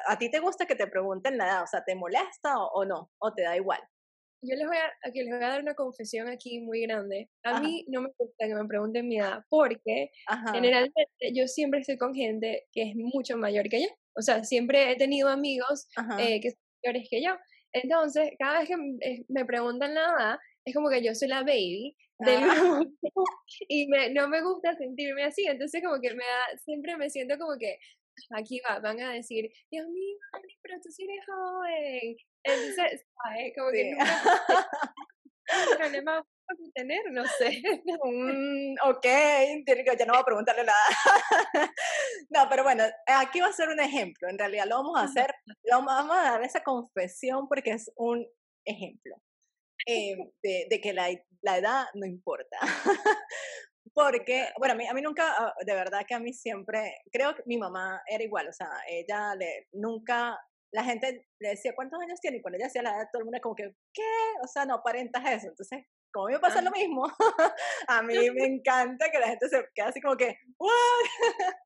[0.06, 3.10] a, ti te gusta que te pregunten la edad, o sea, ¿te molesta o, no?
[3.18, 3.80] ¿O te da igual?
[4.42, 7.30] Yo les voy, a, aquí les voy a dar una confesión aquí muy grande.
[7.42, 10.12] A mí no me gusta que me pregunten mi edad porque
[10.52, 13.88] generalmente yo siempre estoy con gente que es mucho mayor que yo.
[14.14, 17.36] O sea, siempre he tenido amigos eh, que son mayores que yo.
[17.72, 21.96] Entonces, cada vez que me preguntan la edad, es como que yo soy la baby
[22.18, 22.80] del ah.
[23.68, 27.38] y me, no me gusta sentirme así, entonces como que me da, siempre me siento
[27.38, 27.78] como que
[28.30, 30.16] aquí va, van a decir, Dios mío,
[30.62, 33.52] pero tú sí eres joven, entonces, ¿sabes?
[33.56, 34.04] Como que nunca
[35.76, 36.24] problema
[36.74, 37.62] tener, no sé.
[38.04, 40.84] Mm, ok, ya no voy a preguntarle nada.
[42.30, 44.28] no, pero bueno, aquí va a ser un ejemplo.
[44.28, 45.34] En realidad lo vamos a hacer,
[45.64, 48.26] lo vamos a dar esa confesión porque es un
[48.64, 49.16] ejemplo.
[49.86, 51.08] Eh, de, de, que la,
[51.42, 52.58] la, edad no importa.
[53.94, 57.34] Porque, bueno, a mí, a mí nunca, ah, de verdad que a mí siempre, creo
[57.34, 60.38] que mi mamá era igual, o sea, ella le, nunca,
[60.72, 62.38] la gente le decía, ¿cuántos años tiene?
[62.38, 64.02] Y cuando ella decía la edad, todo el mundo como que, ¿qué?
[64.42, 65.48] O sea, no aparentas eso.
[65.48, 67.04] Entonces, como a mí me pasa lo mismo,
[67.88, 70.70] a mí me encanta que la gente se quede así como que, ¿what?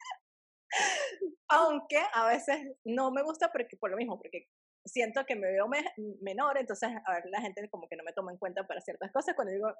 [1.48, 4.46] Aunque a veces no me gusta porque, por lo mismo, porque
[4.84, 5.68] siento que me veo
[6.22, 9.12] menor, entonces a ver, la gente como que no me toma en cuenta para ciertas
[9.12, 9.72] cosas cuando digo,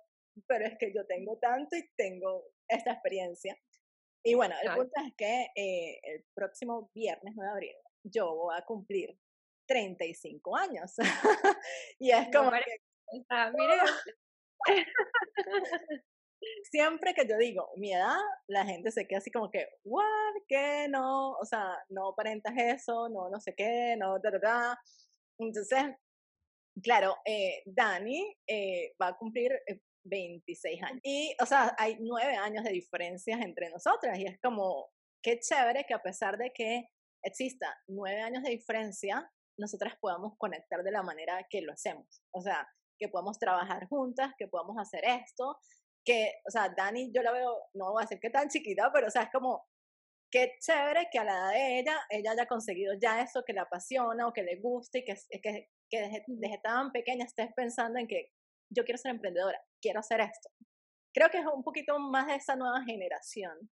[0.47, 3.57] pero es que yo tengo tanto y tengo esta experiencia.
[4.25, 8.57] Y bueno, el punto es que eh, el próximo viernes 9 de abril yo voy
[8.57, 9.19] a cumplir
[9.67, 10.95] 35 años.
[11.99, 12.65] y es como que...
[16.71, 20.05] siempre que yo digo mi edad, la gente se queda así como que, ¿what?
[20.49, 20.87] ¿Qué?
[20.89, 24.81] No, o sea, no aparentas eso, no, no sé qué, no, da, da,
[25.39, 25.85] Entonces,
[26.83, 29.53] claro, eh, Dani eh, va a cumplir
[30.05, 31.01] 26 eh, años.
[31.03, 34.91] Y, o sea, hay nueve años de diferencias entre nosotras y es como,
[35.23, 36.89] qué chévere que a pesar de que
[37.23, 42.23] exista nueve años de diferencia, nosotras podamos conectar de la manera que lo hacemos.
[42.33, 42.67] O sea,
[42.99, 45.59] que podamos trabajar juntas, que podamos hacer esto,
[46.05, 49.07] que, o sea, Dani, yo la veo, no voy a decir que tan chiquita, pero,
[49.07, 49.65] o sea, es como,
[50.31, 53.61] qué chévere que a la edad de ella, ella haya conseguido ya eso que le
[53.61, 57.99] apasiona o que le guste y que, que, que desde, desde tan pequeña estés pensando
[57.99, 58.31] en que
[58.71, 60.49] yo quiero ser emprendedora, quiero hacer esto.
[61.15, 63.71] Creo que es un poquito más de esa nueva generación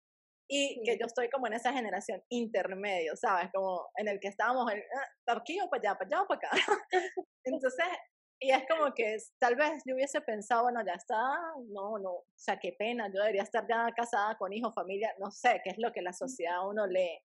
[0.48, 3.50] y que yo estoy como en esa generación intermedio, ¿sabes?
[3.54, 6.50] Como en el que estábamos, ah, aquí o para allá, para allá o para acá.
[7.44, 7.86] Entonces,
[8.40, 11.18] y es como que tal vez yo hubiese pensado, bueno, ya está,
[11.70, 15.32] no, no, o sea, qué pena, yo debería estar ya casada con hijos, familia, no
[15.32, 17.24] sé, qué es lo que la sociedad a uno le,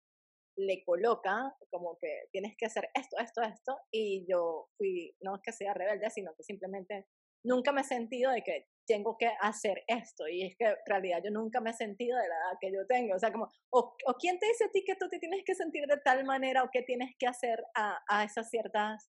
[0.56, 5.42] le coloca, como que tienes que hacer esto, esto, esto, y yo fui, no es
[5.42, 7.06] que sea rebelde, sino que simplemente
[7.44, 11.20] nunca me he sentido de que tengo que hacer esto, y es que en realidad
[11.22, 13.94] yo nunca me he sentido de la edad que yo tengo, o sea, como, o,
[14.06, 16.62] o quién te dice a ti que tú te tienes que sentir de tal manera
[16.62, 19.10] o qué tienes que hacer a, a esas ciertas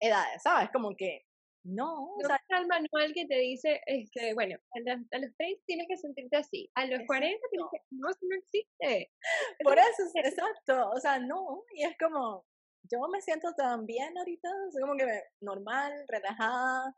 [0.00, 0.70] edades, ¿sabes?
[0.72, 1.24] Como que
[1.64, 5.62] no, o sea, el manual que te dice, este, bueno, a los, a los 30
[5.64, 9.12] tienes que sentirte así, a los 40 tienes que, no, eso no existe.
[9.64, 12.44] Por eso, exacto, o sea, no, y es como,
[12.90, 15.06] yo me siento tan bien ahorita, soy como que
[15.40, 16.92] normal, relajada,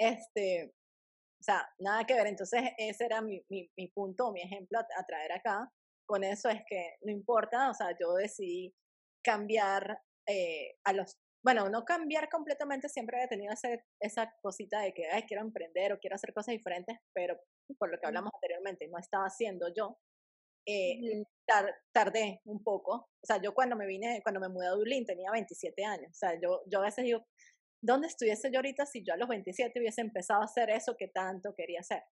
[0.00, 0.74] este,
[1.40, 4.86] o sea, nada que ver, entonces ese era mi, mi, mi punto, mi ejemplo a,
[4.98, 5.70] a traer acá,
[6.06, 8.74] con eso es que no importa, o sea, yo decidí
[9.22, 14.92] cambiar eh, a los bueno, no cambiar completamente, siempre había tenido ese, esa cosita de
[14.92, 17.38] que, ay, quiero emprender o quiero hacer cosas diferentes, pero
[17.78, 19.98] por lo que hablamos anteriormente, no estaba haciendo yo.
[20.66, 21.24] eh,
[21.92, 22.92] tardé un poco.
[23.22, 26.10] O sea, yo cuando me vine, cuando me mudé a Dublín tenía 27 años.
[26.10, 27.26] O sea, yo, yo a veces digo,
[27.80, 31.08] ¿dónde estuviese yo ahorita si yo a los 27 hubiese empezado a hacer eso que
[31.08, 32.02] tanto quería hacer?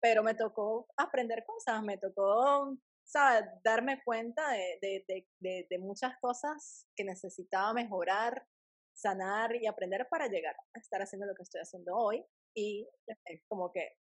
[0.00, 3.48] Pero me tocó aprender cosas, me tocó, ¿sabes?
[3.62, 8.46] Darme cuenta de, de, de, de muchas cosas que necesitaba mejorar,
[8.94, 12.24] sanar y aprender para llegar a estar haciendo lo que estoy haciendo hoy.
[12.54, 13.96] Y es como que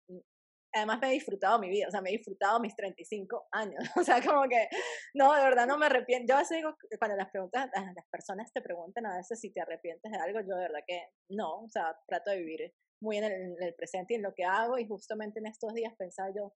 [0.74, 4.04] además me he disfrutado mi vida, o sea, me he disfrutado mis 35 años, o
[4.04, 4.68] sea, como que,
[5.14, 6.32] no, de verdad no me arrepiento.
[6.32, 9.62] Yo a veces digo, cuando las preguntas, las personas te preguntan a veces si te
[9.62, 13.26] arrepientes de algo, yo de verdad que no, o sea, trato de vivir muy en
[13.26, 16.54] el, presente y en lo que hago y justamente en estos días pensaba yo,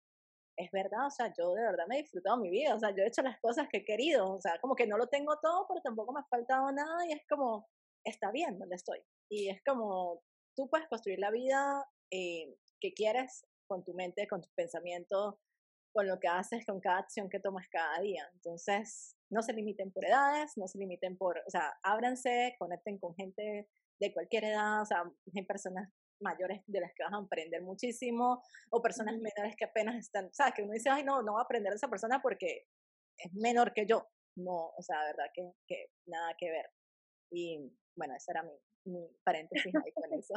[0.57, 3.03] es verdad, o sea, yo de verdad me he disfrutado mi vida, o sea, yo
[3.03, 5.65] he hecho las cosas que he querido, o sea, como que no lo tengo todo,
[5.67, 7.67] pero tampoco me ha faltado nada y es como,
[8.05, 8.99] está bien donde estoy.
[9.29, 10.21] Y es como,
[10.55, 15.35] tú puedes construir la vida eh, que quieres con tu mente, con tus pensamientos,
[15.93, 18.27] con lo que haces, con cada acción que tomas cada día.
[18.33, 23.15] Entonces, no se limiten por edades, no se limiten por, o sea, ábranse, conecten con
[23.15, 25.89] gente de cualquier edad, o sea, hay personas
[26.21, 30.33] mayores de las que vas a aprender muchísimo, o personas menores que apenas están, o
[30.33, 32.67] sea, que uno dice, ay, no, no voy a aprender de esa persona porque
[33.17, 34.07] es menor que yo.
[34.37, 36.69] No, o sea, verdad que, que nada que ver.
[37.31, 40.33] Y bueno, ese era mi, mi paréntesis ahí con eso.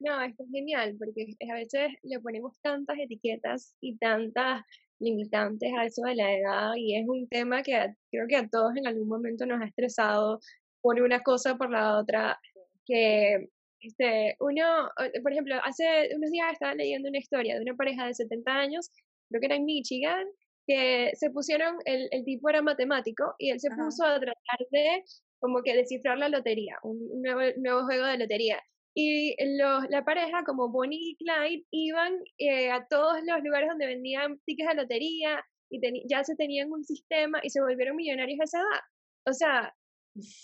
[0.00, 4.62] No, esto es genial, porque a veces le ponemos tantas etiquetas y tantas
[4.98, 7.72] limitantes a eso de la edad y es un tema que
[8.10, 10.40] creo que a todos en algún momento nos ha estresado
[10.80, 12.38] por una cosa por la otra,
[12.86, 13.48] que
[13.80, 14.90] este, uno,
[15.22, 18.90] por ejemplo, hace unos días estaba leyendo una historia de una pareja de 70 años,
[19.28, 20.24] creo que era en Michigan,
[20.66, 25.02] que se pusieron, el, el tipo era matemático y él se puso a tratar de
[25.40, 28.62] como que descifrar la lotería, un nuevo, nuevo juego de lotería.
[28.94, 33.86] Y los, la pareja, como Bonnie y Clyde, iban eh, a todos los lugares donde
[33.86, 38.44] vendían tickets de lotería y ya se tenían un sistema y se volvieron millonarios a
[38.44, 38.80] esa edad.
[39.26, 39.74] O sea,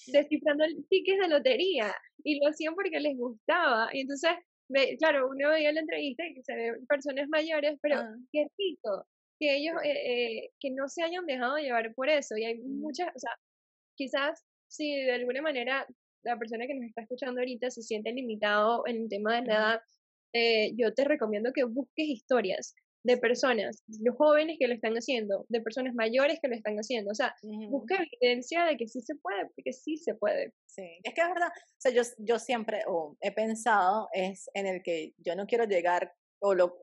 [0.06, 3.90] descifrando tickets de lotería y lo hacían porque les gustaba.
[3.92, 4.30] Y entonces,
[4.98, 8.14] claro, uno veía la entrevista y se ven personas mayores, pero ah.
[8.32, 9.06] qué rico
[9.38, 12.36] que ellos, eh, eh, que no se hayan dejado llevar por eso.
[12.36, 12.80] Y hay mm.
[12.80, 13.32] muchas, o sea,
[13.96, 15.86] quizás si de alguna manera
[16.22, 19.54] la persona que nos está escuchando ahorita se siente limitado en el tema de la
[19.54, 19.80] edad,
[20.32, 25.46] eh, yo te recomiendo que busques historias de personas, los jóvenes que lo están haciendo,
[25.48, 27.12] de personas mayores que lo están haciendo.
[27.12, 27.34] O sea,
[27.70, 30.52] busca evidencia de que sí se puede, porque sí se puede.
[30.66, 31.48] Sí, es que es verdad.
[31.48, 32.82] O sea, yo, yo siempre
[33.20, 36.76] he pensado es en el que yo no quiero llegar, o lo,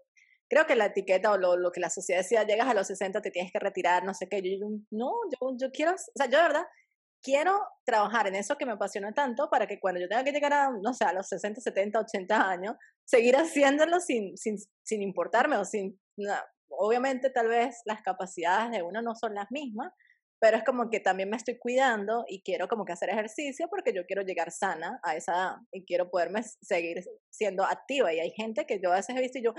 [0.48, 3.22] creo que la etiqueta o lo, lo que la sociedad decía, llegas a los 60,
[3.22, 4.42] te tienes que retirar, no sé qué.
[4.42, 6.66] Yo, no, yo, yo quiero, o sea, yo de verdad
[7.26, 10.54] quiero trabajar en eso que me apasiona tanto para que cuando yo tenga que llegar
[10.54, 15.58] a, no sé, a los 60, 70, 80 años, seguir haciéndolo sin, sin, sin importarme
[15.58, 16.00] o sin,
[16.70, 19.92] obviamente tal vez las capacidades de uno no son las mismas,
[20.40, 23.92] pero es como que también me estoy cuidando y quiero como que hacer ejercicio porque
[23.92, 28.14] yo quiero llegar sana a esa edad y quiero poderme seguir siendo activa.
[28.14, 29.56] Y hay gente que yo a veces he visto y yo,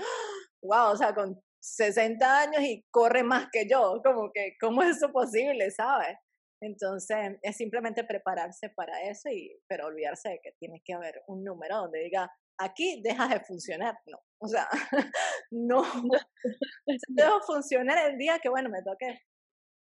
[0.61, 4.97] wow, o sea, con 60 años y corre más que yo, como que, ¿cómo es
[4.97, 6.15] eso posible, sabes?
[6.61, 11.43] Entonces, es simplemente prepararse para eso, y, pero olvidarse de que tiene que haber un
[11.43, 13.95] número donde diga, aquí dejas de funcionar.
[14.05, 14.67] No, o sea,
[15.51, 15.83] no,
[17.09, 19.19] dejo funcionar el día que, bueno, me toque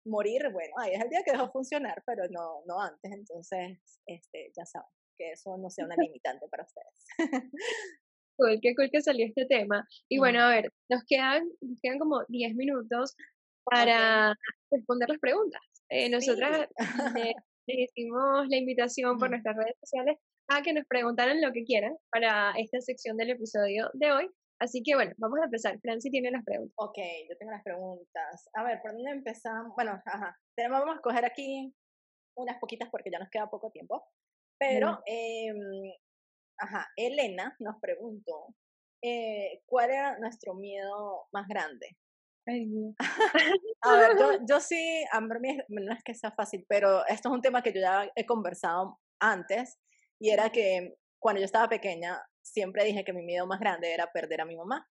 [0.06, 3.12] morir, bueno, ahí es el día que dejo funcionar, pero no, no antes.
[3.12, 7.50] Entonces, este, ya saben, que eso no sea una limitante para ustedes.
[8.36, 9.86] Cool, qué cool que salió este tema.
[10.08, 13.14] Y bueno, a ver, nos quedan, nos quedan como 10 minutos
[13.64, 14.34] para
[14.70, 15.62] responder las preguntas.
[15.94, 16.68] Eh, nosotras
[17.16, 17.34] le,
[17.66, 22.52] hicimos la invitación por nuestras redes sociales a que nos preguntaran lo que quieran para
[22.58, 24.28] esta sección del episodio de hoy.
[24.60, 25.78] Así que bueno, vamos a empezar.
[25.80, 26.74] Franci tiene las preguntas.
[26.76, 28.48] Ok, yo tengo las preguntas.
[28.54, 29.72] A ver, ¿por dónde empezamos?
[29.76, 30.36] Bueno, ajá.
[30.56, 31.72] Tenemos, vamos a coger aquí
[32.36, 34.04] unas poquitas porque ya nos queda poco tiempo.
[34.58, 35.52] Pero, eh,
[36.58, 38.54] ajá, Elena nos preguntó,
[39.02, 41.96] eh, ¿cuál era nuestro miedo más grande?
[43.82, 47.34] a ver, yo, yo sí, a mí no es que sea fácil, pero esto es
[47.34, 49.78] un tema que yo ya he conversado antes
[50.20, 54.12] y era que cuando yo estaba pequeña siempre dije que mi miedo más grande era
[54.12, 54.86] perder a mi mamá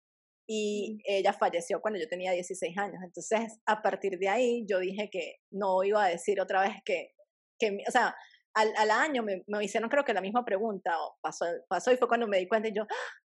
[0.53, 3.01] y ella falleció cuando yo tenía 16 años.
[3.05, 7.13] Entonces, a partir de ahí yo dije que no iba a decir otra vez que,
[7.59, 8.17] que o sea,
[8.55, 11.97] al, al año me, me, hicieron creo que la misma pregunta, o pasó, pasó y
[11.97, 12.85] fue cuando me di cuenta y yo,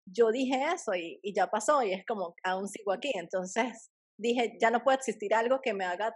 [0.07, 3.12] yo dije eso y, y ya pasó y es como, aún sigo aquí.
[3.14, 3.91] Entonces,
[4.23, 6.14] dije, ya no puede existir algo que me haga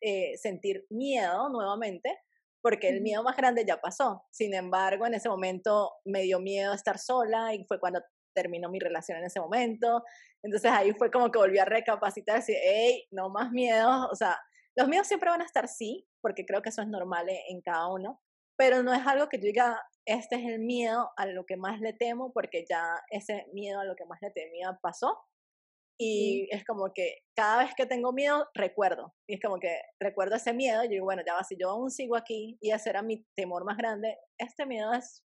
[0.00, 2.18] eh, sentir miedo nuevamente,
[2.62, 4.24] porque el miedo más grande ya pasó.
[4.30, 8.00] Sin embargo, en ese momento me dio miedo estar sola y fue cuando
[8.34, 10.02] terminó mi relación en ese momento.
[10.42, 14.38] Entonces ahí fue como que volví a recapacitar, decir, hey, no más miedos, o sea,
[14.76, 17.88] los miedos siempre van a estar sí, porque creo que eso es normal en cada
[17.88, 18.20] uno,
[18.56, 21.80] pero no es algo que yo diga, este es el miedo a lo que más
[21.80, 25.18] le temo, porque ya ese miedo a lo que más le temía pasó.
[26.02, 29.12] Y es como que cada vez que tengo miedo, recuerdo.
[29.28, 30.82] Y es como que recuerdo ese miedo.
[30.82, 33.64] Y digo, bueno, ya va, si yo aún sigo aquí y ese era mi temor
[33.66, 35.22] más grande, este miedo es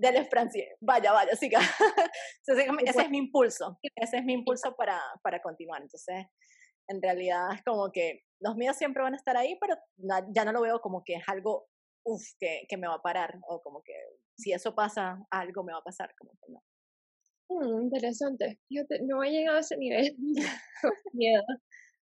[0.00, 1.60] dale Francia, vaya, vaya, siga.
[2.46, 5.82] ese es mi impulso, ese es mi impulso para, para continuar.
[5.82, 6.26] Entonces,
[6.88, 9.76] en realidad es como que los miedos siempre van a estar ahí, pero
[10.34, 11.66] ya no lo veo como que es algo,
[12.06, 13.92] uff, que, que, me va a parar, o como que
[14.38, 16.62] si eso pasa, algo me va a pasar, como que no.
[17.50, 18.58] Mm, interesante.
[19.02, 20.16] no he llegado a ese nivel
[21.12, 21.42] miedo.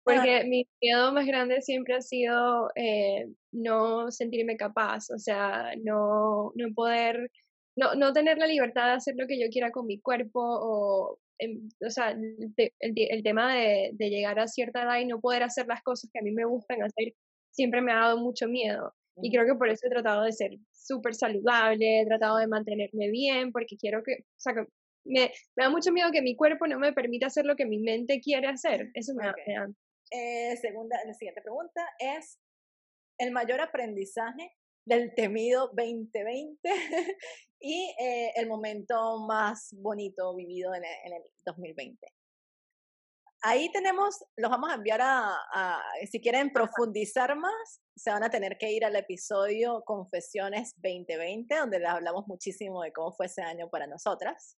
[0.04, 6.52] Porque mi miedo más grande siempre ha sido eh, no sentirme capaz, o sea, no,
[6.54, 7.30] no poder
[7.76, 11.18] no, no tener la libertad de hacer lo que yo quiera con mi cuerpo o,
[11.38, 15.42] em, o sea, el, el, tema de, de, llegar a cierta edad y no poder
[15.44, 17.12] hacer las cosas que a mí me gustan hacer
[17.52, 18.94] siempre me ha dado mucho miedo.
[19.22, 23.10] Y creo que por eso he tratado de ser súper saludable, he tratado de mantenerme
[23.10, 24.66] bien, porque quiero que, o sea, que
[25.08, 27.78] me, me, da mucho miedo que mi cuerpo no me permita hacer lo que mi
[27.78, 28.90] mente quiere hacer.
[28.94, 29.34] Eso me, da.
[30.10, 32.38] Eh, segunda, la siguiente pregunta es,
[33.18, 34.52] ¿el mayor aprendizaje
[34.88, 36.58] del temido 2020
[37.60, 42.06] y eh, el momento más bonito vivido en el, en el, 2020.
[43.42, 48.30] Ahí tenemos, los vamos a enviar a, a, si quieren profundizar más, se van a
[48.30, 53.42] tener que ir al episodio Confesiones 2020, donde les hablamos muchísimo de cómo fue ese
[53.42, 54.56] año para nosotras.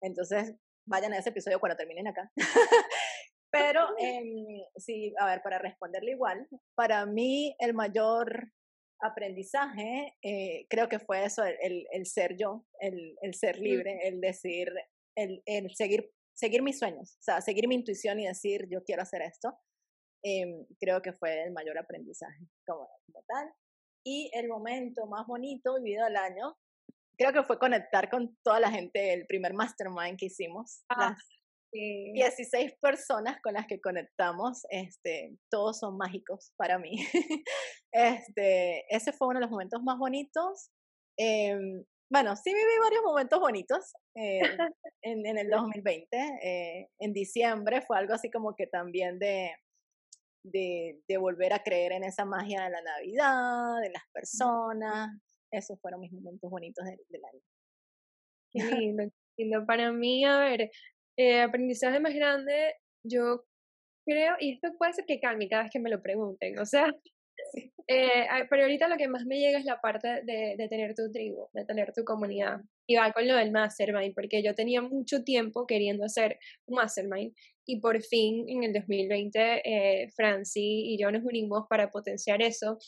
[0.00, 0.54] Entonces,
[0.86, 2.30] vayan a ese episodio cuando terminen acá.
[3.50, 8.52] Pero eh, sí, a ver, para responderle igual, para mí el mayor
[9.00, 14.20] aprendizaje, eh, creo que fue eso, el, el ser yo, el, el, ser libre, el
[14.20, 14.70] decir,
[15.16, 19.02] el, el, seguir, seguir mis sueños, o sea, seguir mi intuición y decir, yo quiero
[19.02, 19.56] hacer esto,
[20.24, 22.88] eh, creo que fue el mayor aprendizaje como,
[23.26, 23.52] tal.
[24.04, 26.56] Y el momento más bonito vivido del año,
[27.18, 31.16] creo que fue conectar con toda la gente, el primer mastermind que hicimos, ah.
[31.70, 36.96] 16 personas con las que conectamos, este, todos son mágicos para mí.
[37.92, 40.70] este, ese fue uno de los momentos más bonitos.
[41.18, 41.58] Eh,
[42.10, 44.40] bueno, sí viví varios momentos bonitos eh,
[45.02, 46.16] en, en, el 2020.
[46.42, 49.54] Eh, en diciembre fue algo así como que también de,
[50.42, 55.10] de, de, volver a creer en esa magia de la Navidad, de las personas.
[55.50, 57.40] Esos fueron mis momentos bonitos del, del año.
[58.52, 59.04] Qué lindo,
[59.36, 59.66] lindo.
[59.66, 60.70] Para mí, a ver,
[61.16, 62.74] eh, aprendizaje más grande,
[63.04, 63.44] yo
[64.06, 66.86] creo, y esto puede ser que cambie cada vez que me lo pregunten, o sea,
[67.88, 71.10] eh, pero ahorita lo que más me llega es la parte de, de, tener tu
[71.10, 72.60] tribu, de tener tu comunidad.
[72.86, 77.34] Y va con lo del mastermind, porque yo tenía mucho tiempo queriendo hacer un mastermind
[77.68, 82.78] y por fin en el 2020 eh, Franci y yo nos unimos para potenciar eso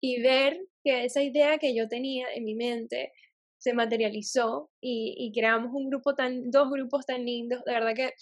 [0.00, 3.12] y ver que esa idea que yo tenía en mi mente
[3.58, 8.12] se materializó y, y, creamos un grupo tan, dos grupos tan lindos, de verdad que,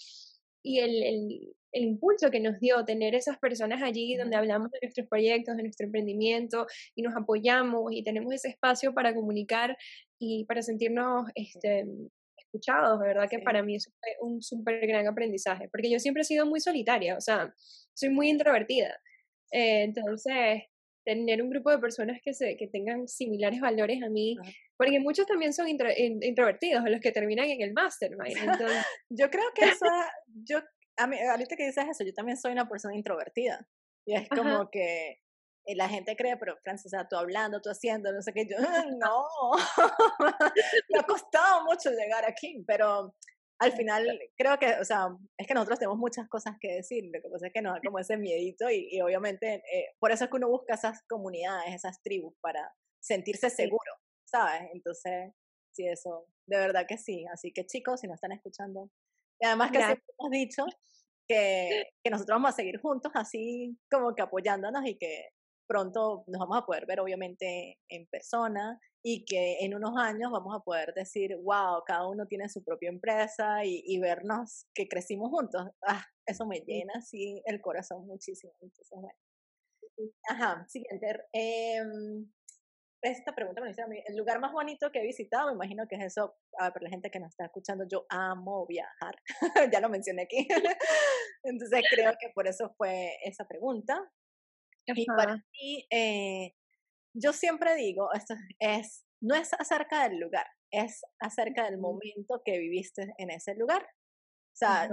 [0.63, 4.79] y el, el, el impulso que nos dio tener esas personas allí donde hablamos de
[4.81, 9.75] nuestros proyectos, de nuestro emprendimiento y nos apoyamos y tenemos ese espacio para comunicar
[10.19, 11.85] y para sentirnos este,
[12.37, 16.21] escuchados, de verdad que para mí eso fue un súper gran aprendizaje, porque yo siempre
[16.21, 17.53] he sido muy solitaria, o sea,
[17.93, 18.95] soy muy introvertida.
[19.51, 20.63] Eh, entonces,
[21.03, 24.37] tener un grupo de personas que, se, que tengan similares valores a mí,
[24.77, 28.37] porque muchos también son introvertidos, los que terminan en el mastermind.
[28.37, 28.85] Entonces...
[29.09, 29.85] yo creo que eso,
[30.45, 30.59] yo,
[30.97, 33.65] a mí, ahorita que dices eso, yo también soy una persona introvertida.
[34.05, 35.21] Y es como que
[35.65, 38.45] eh, la gente cree, pero Francis, o sea, tú hablando, tú haciendo, no sé qué,
[38.45, 38.57] yo,
[38.99, 39.27] no,
[40.89, 43.15] me ha costado mucho llegar aquí, pero
[43.59, 47.21] al final creo que, o sea, es que nosotros tenemos muchas cosas que decir, lo
[47.21, 50.29] que pasa es que nos da como ese miedito y, obviamente eh, por eso es
[50.29, 53.91] que uno busca esas comunidades, esas tribus para sentirse seguro,
[54.25, 54.69] ¿sabes?
[54.73, 55.33] Entonces,
[55.71, 57.25] sí, eso, de verdad que sí.
[57.31, 58.89] Así que chicos, si nos están escuchando,
[59.39, 60.65] y además que siempre hemos dicho
[61.27, 65.29] que, que nosotros vamos a seguir juntos así como que apoyándonos y que
[65.73, 70.55] pronto nos vamos a poder ver obviamente en persona y que en unos años vamos
[70.55, 75.31] a poder decir, wow, cada uno tiene su propia empresa y, y vernos que crecimos
[75.31, 75.67] juntos.
[75.81, 78.53] Ah, eso me llena así el corazón muchísimo.
[78.61, 79.17] Entonces, bueno.
[80.29, 81.25] Ajá, siguiente.
[81.33, 81.81] Eh,
[83.01, 85.87] esta pregunta me dice a mí, el lugar más bonito que he visitado, me imagino
[85.87, 89.15] que es eso, ah, para la gente que nos está escuchando, yo amo viajar,
[89.73, 90.47] ya lo mencioné aquí.
[91.43, 93.99] Entonces creo que por eso fue esa pregunta.
[94.85, 96.53] Y para mí, eh,
[97.13, 102.57] yo siempre digo, esto es, no es acerca del lugar, es acerca del momento que
[102.59, 103.83] viviste en ese lugar.
[103.83, 104.89] O sea,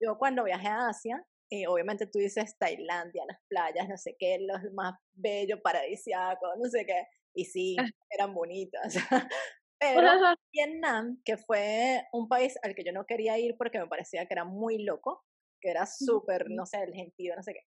[0.00, 4.38] yo cuando viajé a Asia, y obviamente tú dices Tailandia, las playas, no sé qué,
[4.40, 7.84] los más bellos, paradisíacos, no sé qué, y sí, ah.
[8.10, 8.94] eran bonitas.
[9.80, 10.08] Pero
[10.52, 14.34] Vietnam, que fue un país al que yo no quería ir porque me parecía que
[14.34, 15.24] era muy loco,
[15.60, 17.60] que era súper, no sé, el gentío, no sé qué,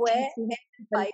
[0.00, 1.12] fue el país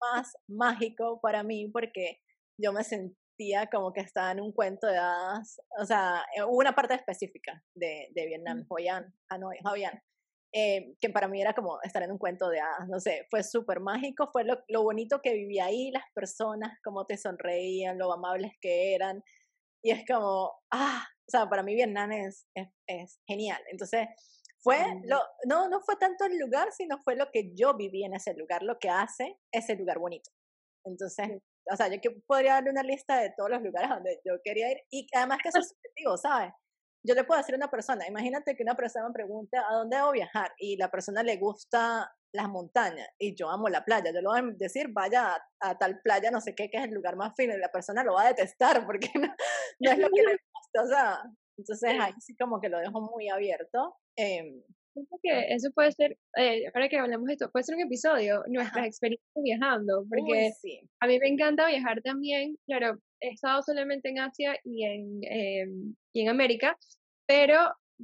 [0.00, 2.20] más mágico para mí porque
[2.58, 6.74] yo me sentía como que estaba en un cuento de hadas, o sea, hubo una
[6.74, 10.00] parte específica de, de Vietnam, Hoi An, Hanoi, Hoi An,
[10.54, 13.42] eh, que para mí era como estar en un cuento de hadas, no sé, fue
[13.42, 18.12] súper mágico, fue lo, lo, bonito que vivía ahí, las personas, cómo te sonreían, lo
[18.12, 19.22] amables que eran,
[19.82, 24.08] y es como, ah, o sea, para mí Vietnam es, es, es genial, entonces
[24.62, 28.14] fue lo, no, no fue tanto el lugar, sino fue lo que yo viví en
[28.14, 30.30] ese lugar, lo que hace ese lugar bonito.
[30.84, 31.40] Entonces,
[31.70, 34.72] o sea, yo que podría darle una lista de todos los lugares donde yo quería
[34.72, 36.52] ir y además que eso es subjetivo, ¿sabes?
[37.04, 39.96] yo le puedo decir a una persona, imagínate que una persona me pregunte a dónde
[39.96, 44.20] debo viajar y la persona le gusta las montañas y yo amo la playa, yo
[44.20, 47.16] le voy a decir vaya a, tal playa, no sé qué, que es el lugar
[47.16, 49.10] más fino y la persona lo va a detestar porque
[49.80, 51.22] no, es lo que le gusta, o sea,
[51.58, 53.96] entonces ahí sí como que lo dejo muy abierto.
[54.16, 54.62] Eh,
[55.22, 58.86] que eso puede ser, eh, ahora que hablamos de esto, puede ser un episodio, nuestras
[58.86, 60.52] experiencias viajando, porque
[61.00, 65.66] a mí me encanta viajar también, claro, he estado solamente en Asia y en, eh,
[66.12, 66.76] y en América,
[67.26, 67.56] pero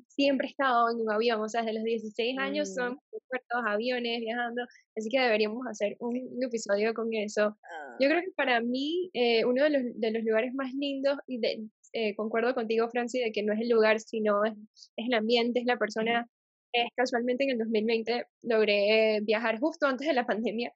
[0.06, 2.98] siempre he estado en un avión, o sea, desde los 16 años son mm.
[3.28, 4.62] puertos, aviones, viajando,
[4.96, 7.56] así que deberíamos hacer un, episodio con eso.
[8.00, 8.22] Yo creo ah.
[8.22, 12.14] que para mí, eh, uno de los, de los lugares más lindos, y de, eh,
[12.16, 14.54] concuerdo contigo, Francis, de que no es el lugar, sino es,
[14.96, 16.28] es el ambiente, es la persona.
[16.72, 20.72] Es, casualmente en el 2020 logré viajar justo antes de la pandemia,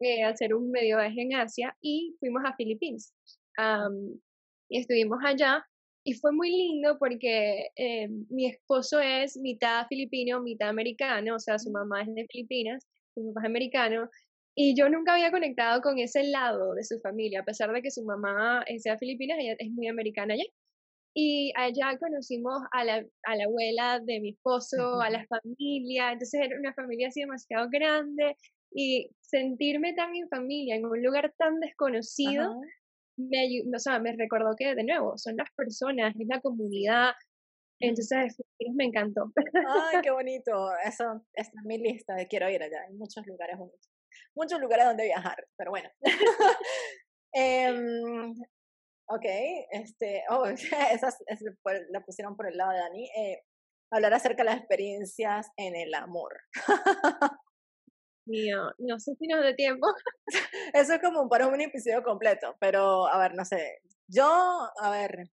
[0.00, 3.14] eh, hacer un medio viaje en Asia y fuimos a Filipinas
[4.70, 5.64] y estuvimos allá
[6.04, 11.58] y fue muy lindo porque eh, mi esposo es mitad filipino, mitad americano, o sea,
[11.58, 14.08] su mamá es de Filipinas, su papá es americano,
[14.54, 17.90] y yo nunca había conectado con ese lado de su familia, a pesar de que
[17.90, 20.44] su mamá sea filipina, ella es muy americana allá.
[21.14, 26.40] Y allá conocimos a la, a la abuela de mi esposo, a la familia, entonces
[26.42, 28.36] era una familia así demasiado grande
[28.72, 32.60] y sentirme tan en familia en un lugar tan desconocido
[33.28, 37.12] me, o sea, me recordó que de nuevo son las personas, es la comunidad.
[37.80, 38.36] Entonces,
[38.74, 39.32] me encantó.
[39.66, 40.68] Ay, qué bonito.
[40.84, 42.82] Eso está en mi lista quiero ir allá.
[42.86, 43.89] Hay muchos lugares bonitos.
[44.34, 45.88] Muchos lugares donde viajar, pero bueno.
[47.34, 47.74] eh,
[49.10, 49.24] ok,
[49.72, 50.46] este, oh,
[50.92, 51.08] esa,
[51.90, 53.04] la pusieron por el lado de Dani.
[53.16, 53.42] Eh,
[53.92, 56.32] hablar acerca de las experiencias en el amor
[58.26, 59.88] mío, no sé si nos da tiempo.
[60.72, 63.80] Eso es como para un episodio completo, pero a ver, no sé.
[64.06, 64.24] Yo,
[64.80, 65.30] a ver,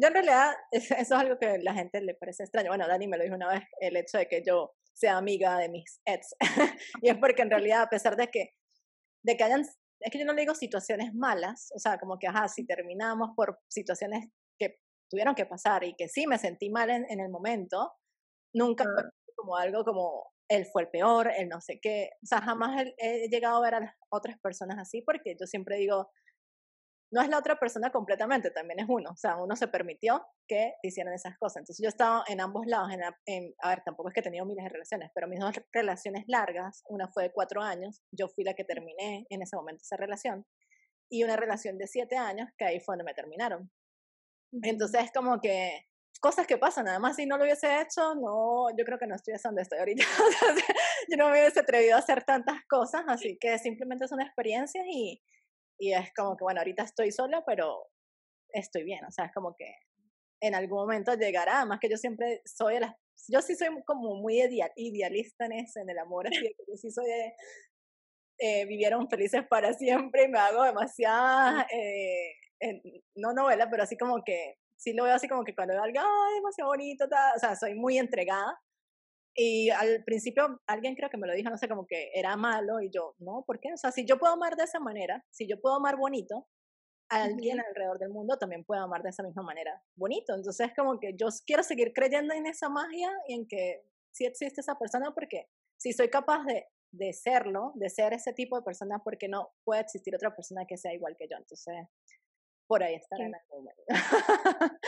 [0.00, 2.70] yo en realidad, eso es algo que a la gente le parece extraño.
[2.70, 5.68] Bueno, Dani me lo dijo una vez, el hecho de que yo sea amiga de
[5.68, 6.34] mis ex.
[7.02, 8.54] y es porque en realidad, a pesar de que,
[9.24, 12.26] de que hayan, es que yo no le digo situaciones malas, o sea, como que,
[12.26, 14.28] ajá, si terminamos por situaciones
[14.58, 14.78] que
[15.10, 17.92] tuvieron que pasar y que sí me sentí mal en, en el momento,
[18.54, 18.84] nunca
[19.36, 22.10] como algo como él fue el peor, él no sé qué.
[22.22, 25.76] O sea, jamás he, llegado a ver a las otras personas así porque yo siempre
[25.76, 26.10] digo,
[27.12, 29.10] no es la otra persona completamente, también es uno.
[29.10, 31.58] O sea, uno se permitió que hicieran esas cosas.
[31.58, 32.90] Entonces yo he estado en ambos lados.
[33.26, 36.24] En, a ver, tampoco es que he tenido miles de relaciones, pero mis dos relaciones
[36.28, 39.96] largas, una fue de cuatro años, yo fui la que terminé en ese momento esa
[39.96, 40.46] relación,
[41.10, 43.70] y una relación de siete años, que ahí fue donde me terminaron.
[44.62, 45.86] Entonces es como que
[46.20, 49.34] cosas que pasan, además si no lo hubiese hecho, no, yo creo que no estoy
[49.42, 50.04] donde estoy ahorita,
[51.08, 55.20] yo no me hubiese atrevido a hacer tantas cosas, así que simplemente son experiencias y,
[55.80, 57.88] y es como que, bueno, ahorita estoy sola, pero
[58.52, 59.74] estoy bien, o sea, es como que
[60.42, 62.94] en algún momento llegará, además que yo siempre soy de las,
[63.28, 64.42] yo sí soy como muy
[64.76, 67.06] idealista en eso, en el amor, así que yo sí soy
[68.38, 72.34] eh, vivieron felices para siempre y me hago demasiada, eh,
[73.14, 75.98] no novela, pero así como que sí lo veo así como que cuando veo algo,
[76.00, 78.58] ay, demasiado bonito, o sea, soy muy entregada.
[79.34, 82.80] Y al principio alguien creo que me lo dijo, no sé, como que era malo
[82.80, 83.72] y yo, no, ¿por qué?
[83.72, 86.46] O sea, si yo puedo amar de esa manera, si yo puedo amar bonito,
[87.08, 90.34] alguien alrededor del mundo también puede amar de esa misma manera bonito.
[90.34, 94.60] Entonces, como que yo quiero seguir creyendo en esa magia y en que sí existe
[94.60, 99.00] esa persona porque si soy capaz de, de serlo, de ser ese tipo de persona,
[99.02, 101.36] porque no puede existir otra persona que sea igual que yo.
[101.36, 101.74] Entonces,
[102.66, 103.82] por ahí estará en algún momento.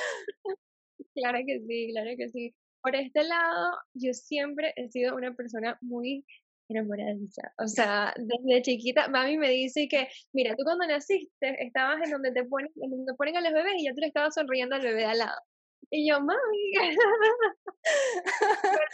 [1.15, 2.55] claro que sí, claro que sí.
[2.83, 6.25] Por este lado, yo siempre he sido una persona muy
[6.69, 7.53] enamoradiza.
[7.59, 12.33] O sea, desde chiquita, mami me dice que, mira, tú cuando naciste estabas en donde
[12.33, 14.83] te ponen, en donde ponen a los bebés y ya tú le estabas sonriendo al
[14.83, 15.41] bebé de al lado.
[15.91, 16.73] Y yo, mami.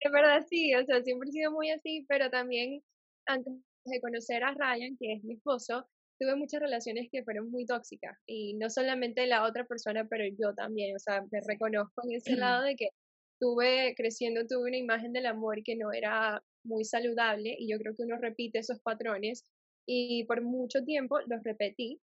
[0.00, 2.80] Es verdad, sí, o sea, siempre he sido muy así, pero también
[3.26, 3.52] antes
[3.84, 5.88] de conocer a Ryan, que es mi esposo,
[6.20, 10.54] tuve muchas relaciones que fueron muy tóxicas y no solamente la otra persona, pero yo
[10.54, 12.90] también, o sea, me reconozco en ese lado de que
[13.38, 17.94] tuve creciendo, tuve una imagen del amor que no era muy saludable y yo creo
[17.94, 19.44] que uno repite esos patrones
[19.86, 22.00] y por mucho tiempo los repetí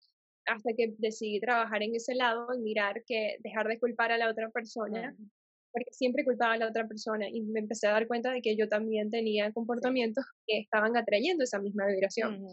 [0.46, 4.30] hasta que decidí trabajar en ese lado y mirar que dejar de culpar a la
[4.30, 5.16] otra persona
[5.72, 8.56] porque siempre culpaba a la otra persona y me empecé a dar cuenta de que
[8.56, 12.46] yo también tenía comportamientos que estaban atrayendo esa misma vibración.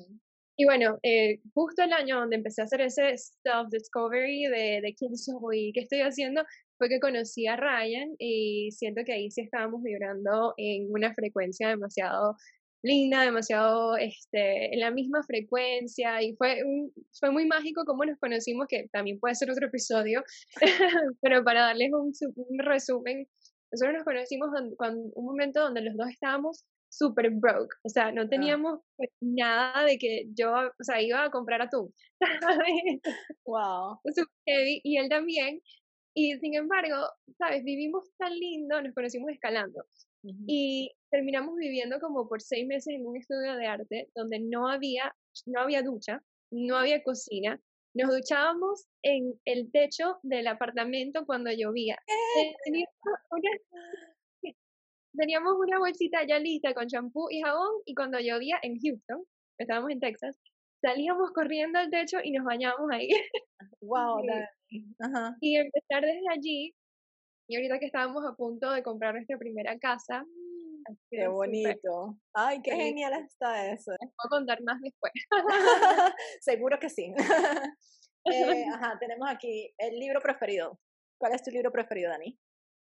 [0.56, 5.16] Y bueno, eh, justo el año donde empecé a hacer ese self-discovery de, de quién
[5.18, 6.44] soy y qué estoy haciendo,
[6.80, 11.68] fue que conocí a Ryan y siento que ahí sí estábamos vibrando en una frecuencia
[11.70, 12.36] demasiado
[12.82, 18.18] linda, demasiado este, en la misma frecuencia y fue, un, fue muy mágico cómo nos
[18.18, 20.24] conocimos, que también puede ser otro episodio,
[21.22, 23.28] pero para darles un, un resumen,
[23.72, 28.28] nosotros nos conocimos cuando, un momento donde los dos estábamos super broke, o sea, no
[28.28, 28.80] teníamos
[29.22, 31.94] nada de que yo, o sea, iba a comprar atún.
[33.46, 34.00] wow.
[34.46, 35.62] y él también,
[36.14, 36.96] y sin embargo,
[37.38, 39.84] sabes, vivimos tan lindo, nos conocimos escalando.
[40.48, 45.16] Y terminamos viviendo como por seis meses en un estudio de arte donde no había,
[45.46, 47.60] no había ducha, no había cocina.
[47.94, 51.98] Nos duchábamos en el techo del apartamento cuando llovía.
[52.66, 52.94] Teníamos
[53.32, 53.50] una,
[55.18, 59.24] teníamos una bolsita ya lista con champú y jabón y cuando llovía en Houston,
[59.58, 60.38] estábamos en Texas,
[60.82, 63.10] salíamos corriendo al techo y nos bañábamos ahí.
[63.82, 64.22] Wow,
[65.42, 66.76] y empezar desde allí
[67.50, 70.24] y ahorita que estábamos a punto de comprar nuestra primera casa.
[71.10, 72.16] Qué bonito.
[72.34, 73.92] Ay, qué genial está eso.
[74.00, 75.12] Les puedo contar más después.
[76.42, 77.12] Seguro que sí.
[78.26, 80.80] eh, ajá, tenemos aquí el libro preferido.
[81.20, 82.38] ¿Cuál es tu libro preferido, Dani?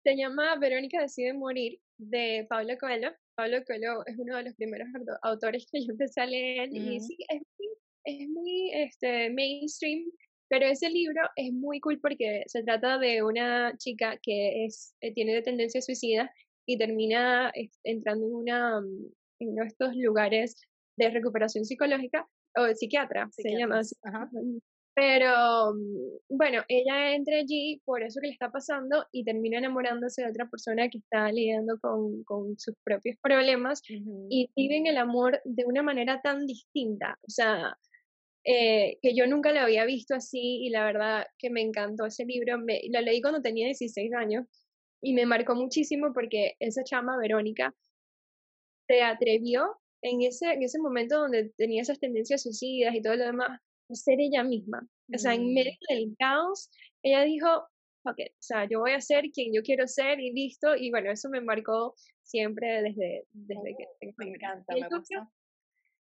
[0.03, 3.11] Se llama Verónica decide morir de Pablo Coelho.
[3.35, 4.87] Pablo Coelho es uno de los primeros
[5.21, 10.05] autores que yo empecé a leer y sí, es muy, es muy este, mainstream,
[10.49, 15.13] pero ese libro es muy cool porque se trata de una chica que es, eh,
[15.13, 16.31] tiene tendencia suicida
[16.67, 17.51] y termina
[17.83, 19.05] entrando en, una, mm,
[19.39, 20.55] en uno de estos lugares
[20.97, 23.95] de recuperación psicológica o psiquiatra, se llama así.
[24.95, 30.21] Pero mm, bueno, ella entra allí por eso que le está pasando y termina enamorándose
[30.21, 35.41] de otra persona que está lidiando con, con sus propios problemas y viven el amor
[35.43, 37.17] de una manera tan distinta.
[37.23, 37.77] O sea,
[38.47, 42.25] eh, que yo nunca lo había visto así y la verdad que me encantó ese
[42.25, 42.59] libro.
[42.59, 44.45] Me, lo leí cuando tenía 16 años
[45.01, 47.73] y me marcó muchísimo porque esa chama, Verónica,
[48.87, 53.25] se atrevió en ese, en ese momento donde tenía esas tendencias suicidas y todo lo
[53.25, 54.87] demás, a ser ella misma.
[55.11, 55.93] O sea, en medio mm.
[55.93, 56.69] del caos,
[57.01, 57.47] ella dijo,
[58.05, 60.75] ok, o sea, yo voy a ser quien yo quiero ser y listo.
[60.75, 64.13] Y bueno, eso me marcó siempre desde, desde que...
[64.17, 65.31] Me encanta, me gusta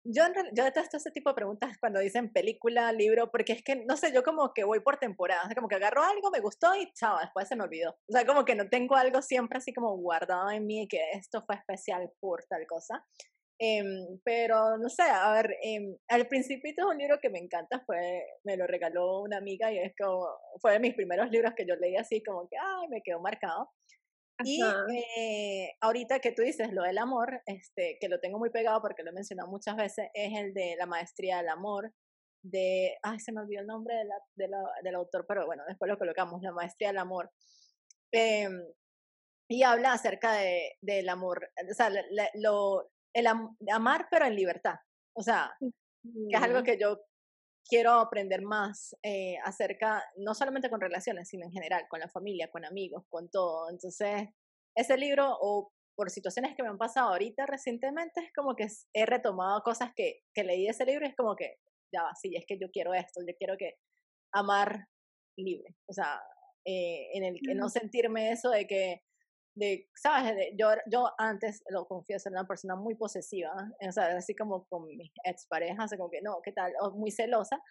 [0.05, 3.97] yo, yo detesto ese tipo de preguntas cuando dicen película, libro, porque es que, no
[3.97, 7.17] sé, yo como que voy por temporadas, como que agarro algo, me gustó y chao,
[7.19, 7.91] después se me olvidó.
[8.07, 11.43] O sea, como que no tengo algo siempre así como guardado en mí que esto
[11.45, 13.03] fue especial por tal cosa.
[13.57, 17.81] Em, pero no sé, a ver, eh, al principio es un libro que me encanta,
[17.85, 20.27] fue, me lo regaló una amiga y es como,
[20.61, 23.71] fue de mis primeros libros que yo leí así como que, ay, me quedó marcado.
[24.43, 24.61] Y
[25.17, 29.03] eh, ahorita que tú dices lo del amor, este, que lo tengo muy pegado porque
[29.03, 31.93] lo he mencionado muchas veces, es el de la maestría del amor,
[32.43, 35.63] de, ay, se me olvidó el nombre de la, de la, del autor, pero bueno,
[35.67, 37.31] después lo colocamos, la maestría del amor.
[38.11, 38.49] Eh,
[39.47, 41.89] y habla acerca de, del amor, o sea,
[42.35, 43.27] lo, el
[43.71, 44.75] amar pero en libertad,
[45.15, 46.99] o sea, que es algo que yo
[47.67, 52.49] quiero aprender más eh, acerca, no solamente con relaciones, sino en general, con la familia,
[52.51, 53.69] con amigos, con todo.
[53.69, 54.29] Entonces,
[54.75, 59.05] ese libro, o por situaciones que me han pasado ahorita recientemente, es como que he
[59.05, 61.57] retomado cosas que, que leí de ese libro y es como que,
[61.93, 63.75] ya va, sí, es que yo quiero esto, yo quiero que
[64.33, 64.87] amar
[65.37, 66.21] libre, o sea,
[66.65, 69.03] eh, en el que no sentirme eso de que
[69.55, 70.35] de, ¿sabes?
[70.57, 74.85] yo, yo antes, lo confieso, era una persona muy posesiva, o sea, así como con
[74.85, 76.73] mis exparejas, como que no, ¿qué tal?
[76.81, 77.61] O muy celosa,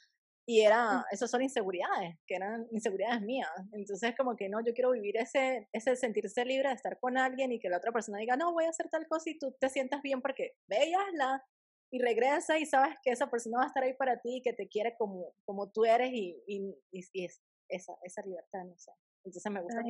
[0.46, 3.48] y era, eso son inseguridades, que eran inseguridades mías.
[3.72, 7.52] Entonces, como que no, yo quiero vivir ese, ese sentirse libre de estar con alguien
[7.52, 9.70] y que la otra persona diga, no, voy a hacer tal cosa y tú te
[9.70, 11.42] sientas bien porque la
[11.90, 14.52] y regresa y sabes que esa persona va a estar ahí para ti y que
[14.52, 17.28] te quiere como, como tú eres y, y, y,
[17.68, 18.90] esa, esa libertad, no sé.
[19.24, 19.80] Entonces me gusta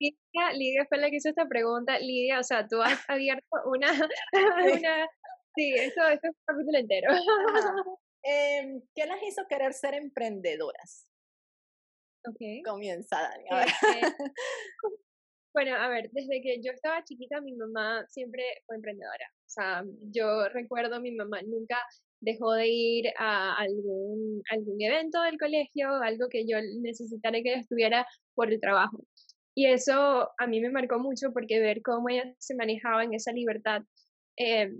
[0.00, 1.98] Lidia, Lidia fue la que hizo esta pregunta.
[1.98, 3.88] Lidia, o sea, tú has abierto una,
[4.32, 5.08] una
[5.54, 7.10] sí, esto es un capítulo entero.
[8.28, 11.06] Eh, ¿Qué las hizo querer ser emprendedoras?
[12.28, 12.60] Okay.
[12.62, 13.44] Comienza, Dani.
[13.62, 14.14] Este,
[15.54, 19.30] bueno, a ver, desde que yo estaba chiquita, mi mamá siempre fue emprendedora.
[19.32, 21.78] O sea, yo recuerdo mi mamá nunca
[22.20, 28.06] dejó de ir a algún, algún evento del colegio, algo que yo necesitara que estuviera
[28.34, 28.98] por el trabajo.
[29.54, 33.32] Y eso a mí me marcó mucho porque ver cómo ella se manejaba en esa
[33.32, 33.82] libertad
[34.36, 34.70] eh,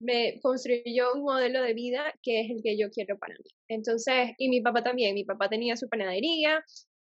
[0.00, 3.50] me construyó un modelo de vida que es el que yo quiero para mí.
[3.68, 6.62] Entonces, y mi papá también, mi papá tenía su panadería,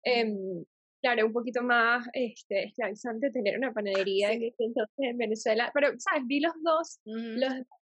[0.03, 0.34] eh,
[1.01, 6.24] claro, un poquito más este, esclavizante tener una panadería en entonces en Venezuela, pero, ¿sabes?
[6.28, 7.53] Vi los dos, los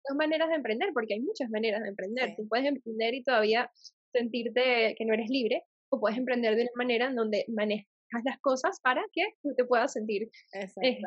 [0.08, 2.34] dos maneras de emprender, porque hay muchas maneras de emprender.
[2.36, 3.70] Tú puedes emprender y todavía
[4.12, 7.86] sentirte que no eres libre, o puedes emprender de una manera en donde manejas
[8.24, 10.98] las cosas para que tú te puedas sentir este,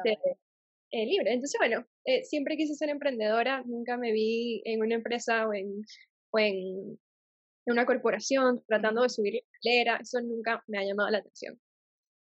[0.91, 1.33] eh, libre.
[1.33, 5.83] Entonces, bueno, eh, siempre quise ser emprendedora, nunca me vi en una empresa o en,
[6.31, 6.97] o en
[7.65, 11.59] una corporación tratando de subir la escalera, eso nunca me ha llamado la atención.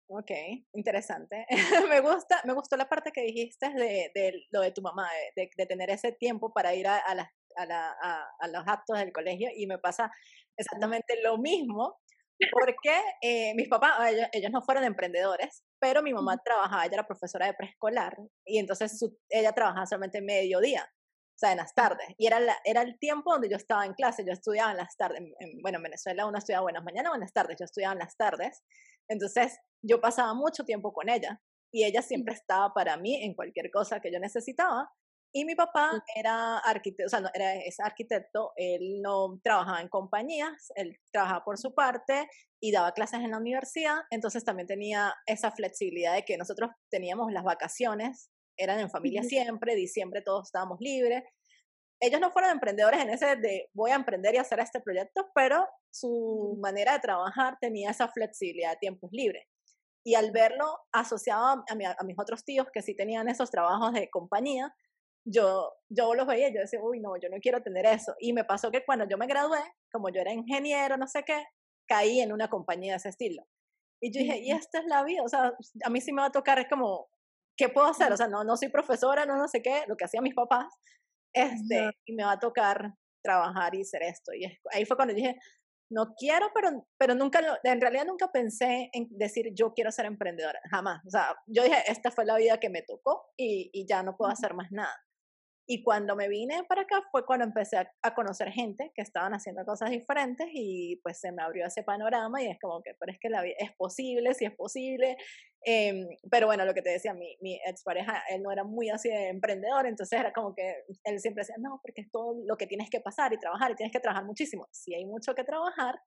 [0.10, 0.32] Ok,
[0.74, 1.46] interesante.
[1.90, 5.50] me gusta, me gustó la parte que dijiste de, de lo de tu mamá, de,
[5.56, 7.92] de, tener ese tiempo para ir a, a, la, a, la,
[8.40, 10.10] a, los actos del colegio y me pasa
[10.58, 12.00] exactamente lo mismo
[12.52, 17.48] porque eh, mis papás, ellos, no fueron emprendedores, pero mi mamá trabajaba, ella era profesora
[17.48, 20.88] de preescolar y entonces ella trabajaba solamente mediodía,
[21.38, 22.08] o sea, en las tardes.
[22.18, 25.22] Y era, era el tiempo donde yo estaba en clase, yo estudiaba en las tardes.
[25.62, 28.18] bueno, en Venezuela uno estudiaba buenas mañanas o en las tardes, yo estudiaba en las
[28.18, 28.64] tardes.
[29.08, 31.40] Entonces yo pasaba mucho tiempo con ella
[31.72, 34.90] y ella siempre estaba para mí en cualquier cosa que yo necesitaba.
[35.32, 39.90] Y mi papá era arquitecto, o sea, no, era, es arquitecto, él no trabajaba en
[39.90, 42.28] compañías, él trabajaba por su parte
[42.60, 47.32] y daba clases en la universidad, entonces también tenía esa flexibilidad de que nosotros teníamos
[47.32, 51.24] las vacaciones, eran en familia siempre, diciembre todos estábamos libres.
[52.00, 55.68] Ellos no fueron emprendedores en ese de voy a emprender y hacer este proyecto, pero
[55.90, 59.46] su manera de trabajar tenía esa flexibilidad de tiempos libres.
[60.04, 64.10] Y al verlo asociado a, a, mis otros tíos que sí tenían esos trabajos de
[64.10, 64.74] compañía,
[65.26, 68.16] yo, yo los veía y yo decía, uy, no, yo no quiero tener eso.
[68.20, 69.60] Y me pasó que cuando yo me gradué,
[69.92, 71.44] como yo era ingeniero, no sé qué,
[71.88, 73.44] caí en una compañía de ese estilo.
[74.00, 75.54] Y yo dije, y esta es la vida, o sea,
[75.84, 77.10] a mí sí me va a tocar, es como,
[77.58, 78.12] ¿qué puedo hacer?
[78.14, 80.68] O sea, no, no soy profesora, no, no sé qué, lo que hacían mis papás,
[81.34, 82.94] este, y me va a tocar
[83.24, 84.34] trabajar y hacer esto.
[84.34, 85.36] Y ahí fue cuando dije,
[85.90, 90.60] no quiero, pero, pero nunca, en realidad nunca pensé en decir yo quiero ser emprendedora,
[90.70, 91.02] jamás.
[91.06, 94.16] O sea, yo dije, esta fue la vida que me tocó y, y ya no
[94.16, 94.96] puedo hacer más nada.
[95.70, 99.66] Y cuando me vine para acá fue cuando empecé a, conocer gente que estaban haciendo
[99.66, 103.20] cosas diferentes y pues se me abrió ese panorama y es como que, pero es
[103.20, 105.18] que la vida es posible, sí es posible.
[105.66, 108.90] Eh, pero bueno, lo que te decía, mi, mi ex pareja, él no era muy
[108.90, 112.56] así de emprendedor, entonces era como que él siempre decía, no, porque es todo lo
[112.56, 114.70] que tienes que pasar y trabajar y tienes que trabajar muchísimo.
[114.72, 116.00] Sí hay mucho que trabajar,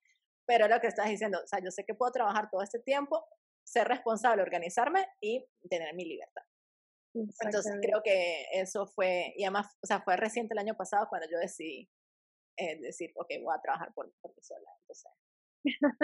[0.46, 3.26] pero lo que estás diciendo, o sea, yo sé que puedo trabajar todo este tiempo,
[3.62, 6.42] ser responsable, organizarme y tener mi libertad.
[7.14, 11.28] Entonces creo que eso fue, y además, o sea, fue reciente el año pasado cuando
[11.30, 11.88] yo decidí
[12.56, 14.68] eh, decir, ok, voy a trabajar por, por mí sola.
[14.82, 15.12] Entonces,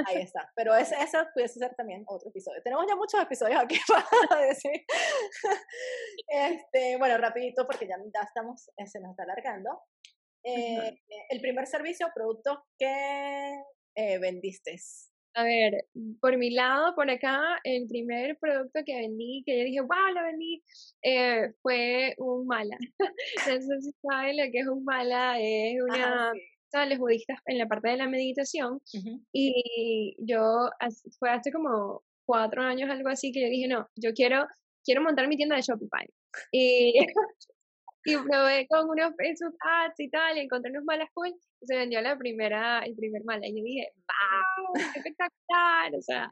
[0.06, 0.50] ahí está.
[0.54, 2.62] Pero ese, eso pudiese ser también otro episodio.
[2.62, 4.84] Tenemos ya muchos episodios aquí para decir.
[6.28, 9.82] este, bueno, rapidito porque ya, ya estamos, eh, se nos está alargando.
[10.44, 13.54] Eh, El primer servicio o producto que
[13.96, 14.76] eh, vendiste.
[15.36, 15.84] A ver,
[16.20, 20.22] por mi lado, por acá, el primer producto que vendí, que yo dije, wow, lo
[20.22, 20.62] vendí,
[21.02, 22.76] eh, fue un mala.
[23.46, 26.30] no sé si saben lo que es un mala, es una...
[26.30, 26.32] Ajá,
[26.84, 28.80] los budistas en la parte de la meditación
[29.32, 30.68] y yo
[31.18, 34.46] fue hace como cuatro años algo así que yo dije no yo quiero
[34.84, 36.06] quiero montar mi tienda de Shopify
[36.52, 36.94] y
[38.06, 41.76] y probé con unos Facebook ads y tal, y encontré unos malas cool, y se
[41.76, 44.72] vendió la primera, el primer mala, y yo dije, ¡wow!
[44.94, 45.94] ¡Qué espectacular!
[45.96, 46.30] O sea,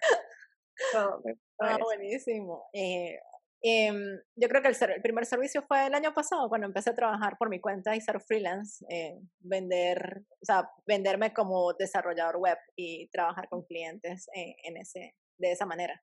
[0.92, 1.22] todo,
[1.60, 2.68] ah, buenísimo.
[2.72, 3.18] Eh,
[3.62, 3.92] eh,
[4.36, 7.36] yo creo que el, el, primer servicio fue el año pasado, cuando empecé a trabajar
[7.38, 13.08] por mi cuenta y ser freelance, eh, vender, o sea, venderme como desarrollador web y
[13.08, 16.00] trabajar con clientes en ese, de esa manera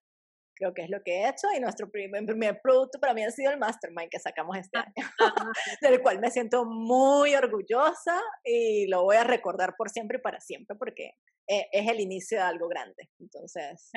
[0.61, 3.31] creo que es lo que he hecho y nuestro primer, primer producto para mí ha
[3.31, 5.07] sido el Mastermind que sacamos este ah, año,
[5.81, 10.39] del cual me siento muy orgullosa y lo voy a recordar por siempre y para
[10.39, 11.15] siempre porque
[11.47, 13.09] e, es el inicio de algo grande.
[13.19, 13.89] Entonces,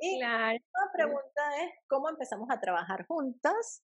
[0.00, 0.58] y la
[0.92, 3.84] pregunta es, ¿cómo empezamos a trabajar juntas?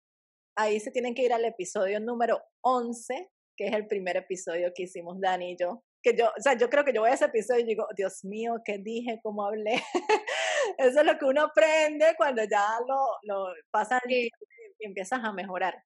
[0.56, 4.82] Ahí se tienen que ir al episodio número 11, que es el primer episodio que
[4.82, 7.26] hicimos Dani y yo, que yo, o sea, yo creo que yo voy a ese
[7.26, 9.20] episodio y digo, Dios mío, ¿qué dije?
[9.22, 9.80] ¿Cómo hablé?
[10.78, 14.28] Eso es lo que uno aprende cuando ya lo, lo pasa y
[14.80, 15.82] empiezas a mejorar.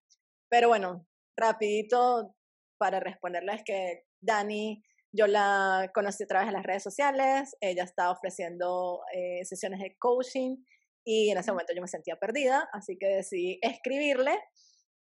[0.49, 1.07] Pero bueno,
[1.37, 2.35] rapidito
[2.79, 4.83] para responderles que Dani,
[5.13, 9.97] yo la conocí a través de las redes sociales, ella estaba ofreciendo eh, sesiones de
[9.99, 10.57] coaching
[11.05, 14.39] y en ese momento yo me sentía perdida, así que decidí escribirle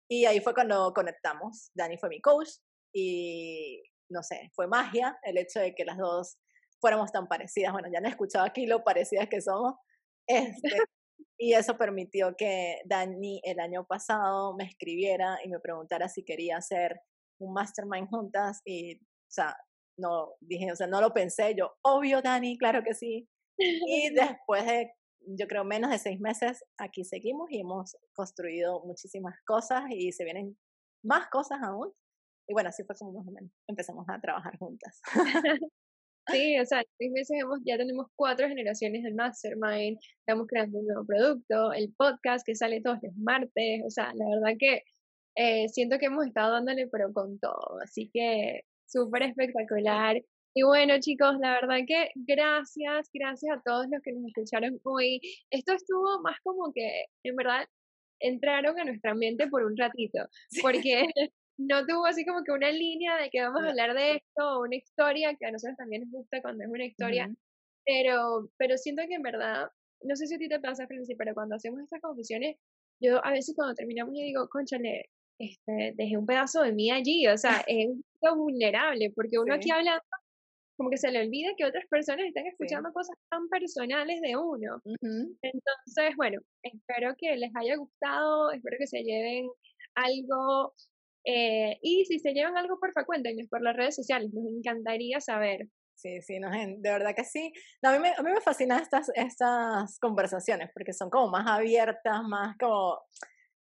[0.09, 1.71] y ahí fue cuando conectamos.
[1.75, 2.49] Dani fue mi coach
[2.93, 6.39] y no sé, fue magia el hecho de que las dos
[6.81, 7.73] fuéramos tan parecidas.
[7.73, 9.75] Bueno, ya he escuchado aquí lo parecidas que somos.
[10.27, 10.63] Este,
[11.39, 16.57] y eso permitió que Dani el año pasado me escribiera y me preguntara si quería
[16.59, 17.01] hacer
[17.39, 19.57] un mastermind juntas y, o sea,
[19.97, 23.29] no dije, o sea, no lo pensé, yo, obvio, Dani, claro que sí.
[23.59, 29.37] Y después de, yo creo, menos de seis meses, aquí seguimos y hemos construido muchísimas
[29.45, 30.59] cosas y se vienen
[31.03, 31.93] más cosas aún.
[32.49, 35.01] Y bueno, así fue como más o menos empezamos a trabajar juntas.
[36.33, 40.79] Sí, o sea, en seis meses hemos, ya tenemos cuatro generaciones del Mastermind, estamos creando
[40.79, 44.83] un nuevo producto, el podcast que sale todos los martes, o sea, la verdad que
[45.37, 50.23] eh, siento que hemos estado dándole pero con todo, así que súper espectacular.
[50.55, 55.21] Y bueno, chicos, la verdad que gracias, gracias a todos los que nos escucharon hoy.
[55.51, 57.67] Esto estuvo más como que, en verdad,
[58.21, 60.19] entraron a nuestra mente por un ratito,
[60.63, 61.07] porque
[61.61, 64.63] no tuvo así como que una línea de que vamos a hablar de esto o
[64.63, 67.31] una historia, que a nosotros también nos gusta cuando es una historia,
[67.85, 69.69] pero, pero siento que en verdad,
[70.03, 72.57] no sé si a ti te pasa, Francis, pero cuando hacemos estas confesiones,
[73.03, 77.27] yo a veces cuando terminamos yo digo, conchale, este, dejé un pedazo de mí allí,
[77.29, 80.03] o sea, es un poco vulnerable, porque uno aquí habla
[80.77, 84.81] como que se le olvida que otras personas están escuchando cosas tan personales de uno.
[85.43, 89.47] Entonces, bueno, espero que les haya gustado, espero que se lleven
[89.95, 90.73] algo
[91.25, 95.69] eh, y si se llevan algo, porfa, cuéntenos por las redes sociales, nos encantaría saber.
[95.95, 97.53] Sí, sí, de verdad que sí.
[97.83, 102.23] a, mí me, a mí me fascinan estas, estas conversaciones porque son como más abiertas,
[102.23, 103.01] más como,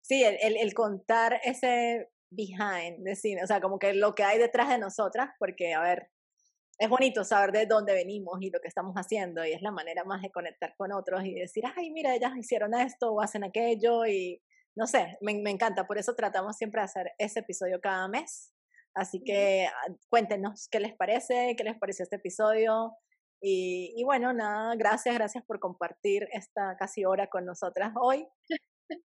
[0.01, 4.23] sí, el, el, el contar ese behind the scene, o sea, como que lo que
[4.23, 6.09] hay detrás de nosotras, porque, a ver,
[6.77, 10.03] es bonito saber de dónde venimos y lo que estamos haciendo y es la manera
[10.03, 14.05] más de conectar con otros y decir, ay, mira, ellas hicieron esto o hacen aquello
[14.05, 14.41] y
[14.75, 18.51] no sé, me, me, encanta, por eso tratamos siempre de hacer ese episodio cada mes.
[18.93, 22.93] Así que ah, cuéntenos qué les parece, qué les pareció este episodio.
[23.41, 28.27] Y, y, bueno, nada, gracias, gracias por compartir esta casi hora con nosotras hoy.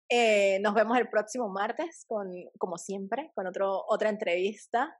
[0.08, 4.92] Eh, nos vemos el próximo martes, con, como siempre, con otro, otra entrevista.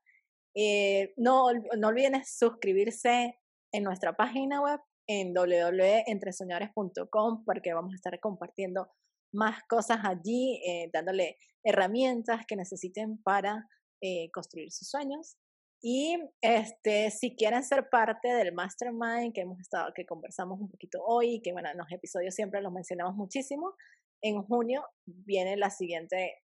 [0.54, 3.36] Eh, no, no olviden suscribirse
[3.72, 8.88] en nuestra página web en www.entresoñadores.com porque vamos a estar compartiendo
[9.32, 13.68] más cosas allí, eh, dándole herramientas que necesiten para
[14.00, 15.36] eh, construir sus sueños.
[15.80, 21.00] Y este, si quieren ser parte del mastermind que hemos estado, que conversamos un poquito
[21.04, 23.74] hoy, que bueno, en los episodios siempre los mencionamos muchísimo,
[24.20, 26.34] en junio viene la siguiente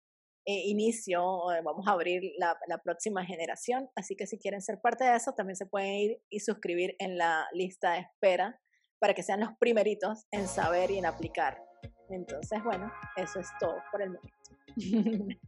[0.46, 5.16] eh, inicio, vamos a abrir la, próxima generación, así que si quieren ser parte de
[5.16, 8.60] eso, también se pueden ir y suscribir en la lista de espera
[9.00, 11.64] para que sean los primeritos en saber y en aplicar
[12.08, 14.34] entonces, bueno, eso es todo por el momento.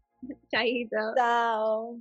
[0.51, 0.97] Chaito.
[1.17, 2.01] Chao.